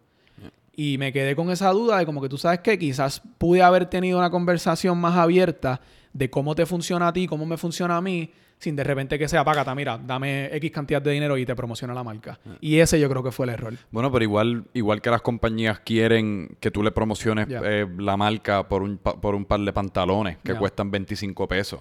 [0.76, 3.86] Y me quedé con esa duda de como que tú sabes que quizás pude haber
[3.86, 5.80] tenido una conversación más abierta
[6.12, 9.28] de cómo te funciona a ti, cómo me funciona a mí, sin de repente que
[9.28, 12.38] sea, págata, mira, dame X cantidad de dinero y te promociona la marca.
[12.60, 13.74] Y ese yo creo que fue el error.
[13.92, 18.66] Bueno, pero igual, igual que las compañías quieren que tú le promociones eh, la marca
[18.68, 21.80] por un, pa- por un par de pantalones que cuestan 25 pesos.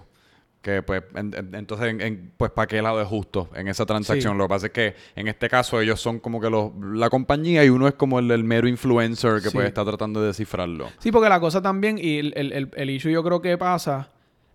[0.63, 4.33] Que pues, en- en- entonces, en- pues, ¿para qué lado es justo en esa transacción?
[4.33, 4.37] Sí.
[4.37, 7.65] Lo que pasa es que en este caso ellos son como que los, la compañía
[7.65, 9.53] y uno es como el, el mero influencer que Sí.
[9.53, 10.87] pues está tratando de descifrarlo.
[10.99, 14.07] Sí, porque la cosa también, y el, el, el, issue yo creo que pasa,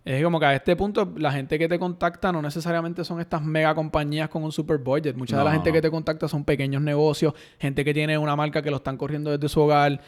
[0.03, 3.43] es como que a este punto la gente que te contacta no necesariamente son estas
[3.43, 5.15] mega compañías con un super budget.
[5.15, 8.63] Mucha de la gente que te contacta son pequeños negocios, gente que tiene una marca
[8.63, 10.01] que lo están corriendo desde su hogar.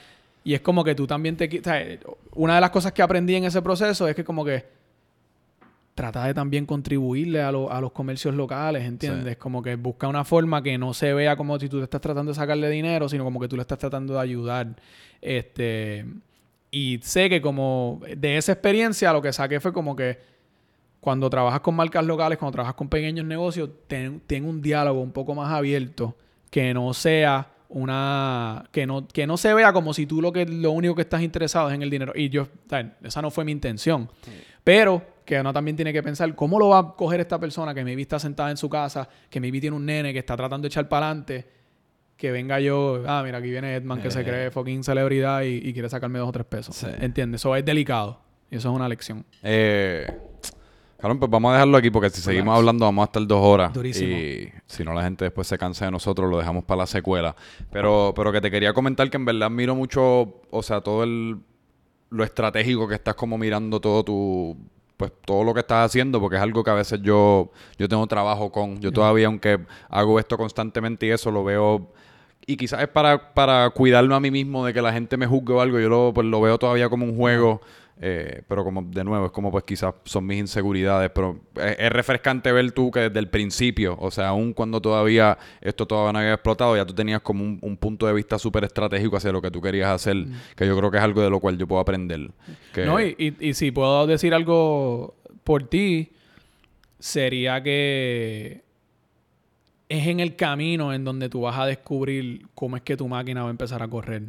[0.44, 1.46] Y es como que tú también te...
[1.60, 1.86] o sea,
[2.34, 4.81] una de las cosas que aprendí en ese proceso es que como que
[5.96, 9.38] trata de también contribuirle a, lo- a los comercios locales, ¿entiendes?
[9.38, 12.32] Como que busca una forma que no se vea como si tú te estás tratando
[12.32, 14.68] de sacarle dinero, sino como que tú le estás tratando de ayudar.
[15.22, 16.06] Este,
[16.72, 20.18] y sé que como de esa experiencia lo que saqué fue como que
[21.00, 25.12] cuando trabajas con marcas locales, cuando trabajas con pequeños negocios, ten, ten un diálogo un
[25.12, 26.16] poco más abierto,
[26.50, 30.46] que no sea una que no que no se vea como si tú lo que
[30.46, 32.50] lo único que estás interesado es en el dinero y yo
[33.02, 34.10] esa no fue mi intención
[34.66, 35.02] pero
[35.36, 38.02] que uno también tiene que pensar cómo lo va a coger esta persona que maybe
[38.02, 40.90] está sentada en su casa que maybe tiene un nene que está tratando de echar
[40.90, 41.48] para adelante
[42.18, 44.24] que venga yo ah mira aquí viene Edman que se Eh.
[44.26, 46.88] cree fucking celebridad y, y quiere sacarme dos o tres pesos Sí.
[47.00, 47.40] ¿entiendes?
[47.40, 48.20] eso es delicado
[48.50, 50.06] y eso es una lección Eh,
[50.98, 53.74] Carlos, pues vamos a dejarlo aquí porque si seguimos hablando vamos a estar dos horas.
[53.74, 54.16] Durísimo.
[54.18, 57.36] Y si no, la gente después se cansa de nosotros, lo dejamos para la secuela.
[57.72, 61.40] Pero, pero que te quería comentar que en verdad miro mucho, o sea, todo el
[62.12, 64.58] lo estratégico que estás como mirando todo tu
[65.02, 67.50] pues todo lo que estás haciendo porque es algo que a veces yo
[67.80, 68.80] yo tengo trabajo con.
[68.80, 71.92] Yo todavía aunque hago esto constantemente y eso lo veo
[72.46, 75.54] y quizás es para, para cuidarme a mí mismo de que la gente me juzgue
[75.54, 77.62] o algo yo lo, pues, lo veo todavía como un juego
[78.04, 81.92] eh, pero como de nuevo es como pues quizás son mis inseguridades pero es, es
[81.92, 86.20] refrescante ver tú que desde el principio o sea aún cuando todavía esto todavía no
[86.20, 89.40] había explotado ya tú tenías como un, un punto de vista súper estratégico hacia lo
[89.40, 90.26] que tú querías hacer
[90.56, 92.32] que yo creo que es algo de lo cual yo puedo aprender
[92.74, 96.12] que, No, y, y- y si puedo decir algo por ti,
[97.00, 98.64] sería que
[99.90, 103.42] es en el camino en donde tú vas a descubrir cómo es que tu máquina
[103.44, 104.24] va a empezar a correr.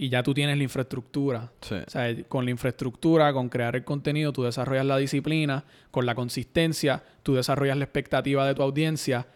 [0.00, 1.50] Y ya tú tienes la infraestructura.
[1.60, 1.74] sí.
[1.74, 6.14] O sea, con la infraestructura, con crear el contenido, tú desarrollas la disciplina, con la
[6.14, 9.26] consistencia, tú desarrollas la expectativa de tu audiencia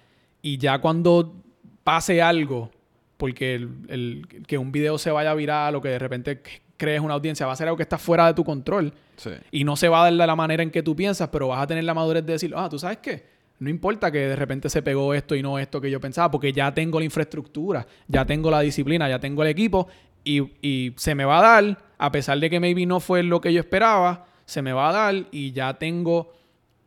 [0.40, 1.34] y ya cuando
[1.82, 2.70] pase algo,
[3.16, 6.40] porque el, el- que un video se vaya viral o que de repente
[6.76, 9.30] crees una audiencia, va a ser algo que está fuera de tu control sí.
[9.52, 11.60] y no se va a dar de la manera en que tú piensas, pero vas
[11.62, 13.24] a tener la madurez de decir, ah, tú sabes qué,
[13.60, 16.52] no importa que de repente se pegó esto y no esto que yo pensaba, porque
[16.52, 19.86] ya tengo la infraestructura, ya tengo la disciplina, ya tengo el equipo
[20.24, 23.40] y, y se me va a dar, a pesar de que maybe no fue lo
[23.40, 26.32] que yo esperaba, se me va a dar y ya tengo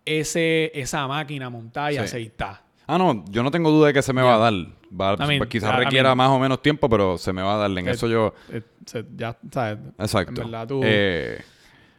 [0.05, 2.01] ese, esa máquina montada y Sí.
[2.01, 2.61] aceitada.
[2.87, 4.53] Ah, no, yo no tengo duda de que se me va a dar.
[4.53, 7.41] Va, I mean, pues, quizás I- requiera mean- más o menos tiempo, pero se me
[7.41, 7.71] va a dar.
[7.71, 8.33] En eso yo...
[9.15, 9.79] Ya, ¿sabes?
[9.97, 10.41] Exacto.
[10.41, 10.81] En verdad tú...
[10.83, 11.41] Eh,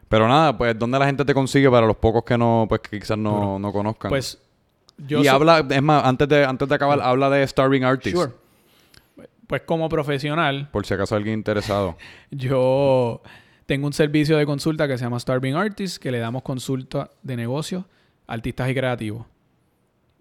[0.09, 3.01] pero nada, pues, ¿dónde la gente te consigue para los pocos que no, pues, que
[3.01, 4.09] quizás no, no conozcan?
[4.11, 4.41] pues
[4.99, 8.17] yo y so- habla, es más, antes de, antes de acabar, habla de Starving Artist.
[8.17, 8.31] Sure.
[9.47, 11.97] Pues como profesional, Por si acaso alguien interesado.
[12.31, 13.23] yo
[13.67, 17.37] Tengo un servicio de consulta que se llama Starving Artist, que le damos consulta de
[17.37, 17.85] negocios
[18.27, 19.27] artistas y creativos.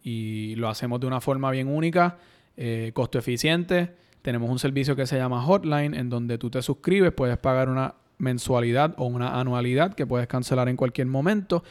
[0.03, 2.17] Y lo hacemos de una forma bien única,
[2.57, 3.95] eh, costo eficiente.
[4.21, 7.95] Tenemos un servicio que se llama Hotline, en donde tú te suscribes, puedes pagar una
[8.17, 11.63] mensualidad o una anualidad que puedes cancelar en cualquier momento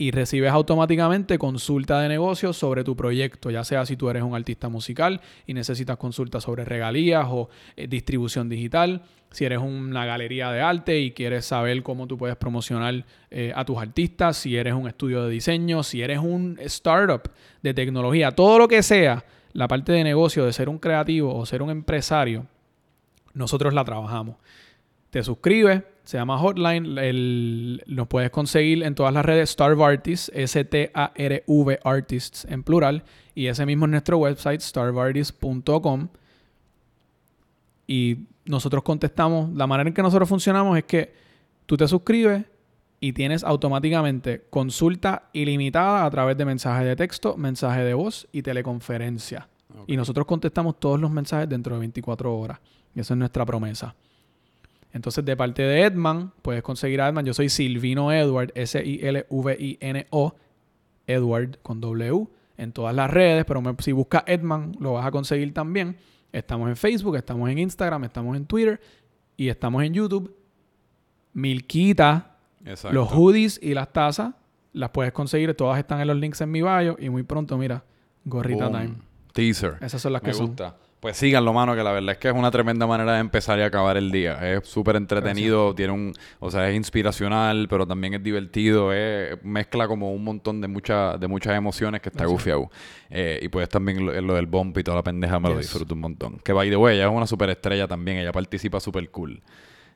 [0.00, 4.36] y recibes automáticamente consulta de negocios sobre tu proyecto, ya sea si tú eres un
[4.36, 10.52] artista musical y necesitas consulta sobre regalías o eh, distribución digital, si eres una galería
[10.52, 14.72] de arte y quieres saber cómo tú puedes promocionar eh, a tus artistas, si eres
[14.72, 19.66] un estudio de diseño, si eres un startup de tecnología, todo lo que sea, la
[19.66, 22.46] parte de negocio, de ser un creativo o ser un empresario,
[23.34, 24.36] nosotros la trabajamos.
[25.10, 26.96] Te suscribes, se llama Hotline.
[26.96, 33.04] El, nos puedes conseguir en todas las redes Starv Artists, S-T-A-R-V Artists en plural.
[33.34, 36.08] Y ese mismo es nuestro website, starvartists.com.
[37.86, 41.12] Y nosotros contestamos, la manera en que nosotros funcionamos es que
[41.66, 42.46] tú te suscribes
[43.00, 48.40] y tienes automáticamente consulta ilimitada a través de mensaje de texto, mensaje de voz y
[48.40, 49.46] teleconferencia.
[49.86, 52.60] Y nosotros contestamos todos los mensajes dentro de 24 horas.
[52.94, 53.94] Y esa es nuestra promesa.
[54.92, 57.24] Entonces, de parte de Edman, puedes conseguir a Edman.
[57.24, 60.34] Yo soy Silvino Edward, S-I-L-V-I-N-O,
[61.06, 62.26] Edward con W,
[62.56, 65.96] en todas las redes, pero si buscas Edman, lo vas a conseguir también.
[66.32, 68.80] Estamos en Facebook, estamos en Instagram, estamos en Twitter
[69.36, 70.34] y estamos en YouTube.
[71.32, 72.36] Milquita,
[72.90, 74.34] los hoodies y las tazas,
[74.72, 75.54] las puedes conseguir.
[75.54, 77.84] Todas están en los links en mi bio y muy pronto, mira,
[78.24, 78.96] gorrita time.
[79.32, 79.76] Teaser.
[79.80, 80.76] Esas son las que gusta.
[81.00, 83.62] Pues síganlo, mano, que la verdad es que es una tremenda manera de empezar y
[83.62, 84.34] acabar el día.
[84.52, 89.86] Es súper entretenido, tiene un, o sea, es inspiracional, pero también es divertido, es, mezcla
[89.86, 92.68] como un montón de, muchas de muchas emociones que está gufiado.
[93.10, 96.00] Eh, y pues también lo, del bump y toda la pendeja me lo disfruto un
[96.00, 96.40] montón.
[96.42, 99.40] Que by the way, ella es una super estrella también, ella participa súper cool.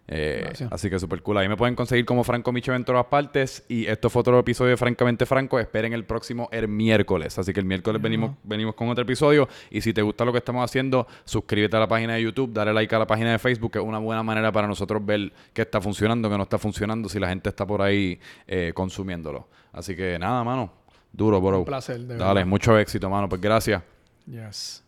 [0.09, 1.39] Eh, así que súper cool.
[1.39, 3.65] Ahí me pueden conseguir como Franco Micho en todas partes.
[3.69, 5.59] Y esto fue otro episodio de Francamente Franco.
[5.59, 7.39] Esperen el próximo el miércoles.
[7.39, 9.49] Así que el miércoles venimos, venimos con otro episodio.
[9.71, 12.73] Y si te gusta lo que estamos haciendo, suscríbete a la página de YouTube, dale
[12.73, 15.63] like a la página de Facebook, que es una buena manera para nosotros ver qué
[15.63, 19.49] está funcionando, qué no está funcionando, si la gente está por ahí eh, consumiéndolo.
[19.73, 20.73] Así que nada, mano.
[21.13, 21.61] Duro, bro.
[21.61, 22.07] Un placer.
[22.07, 23.29] Dale, mucho éxito, mano.
[23.29, 23.83] Pues gracias.
[24.27, 24.83] Yes.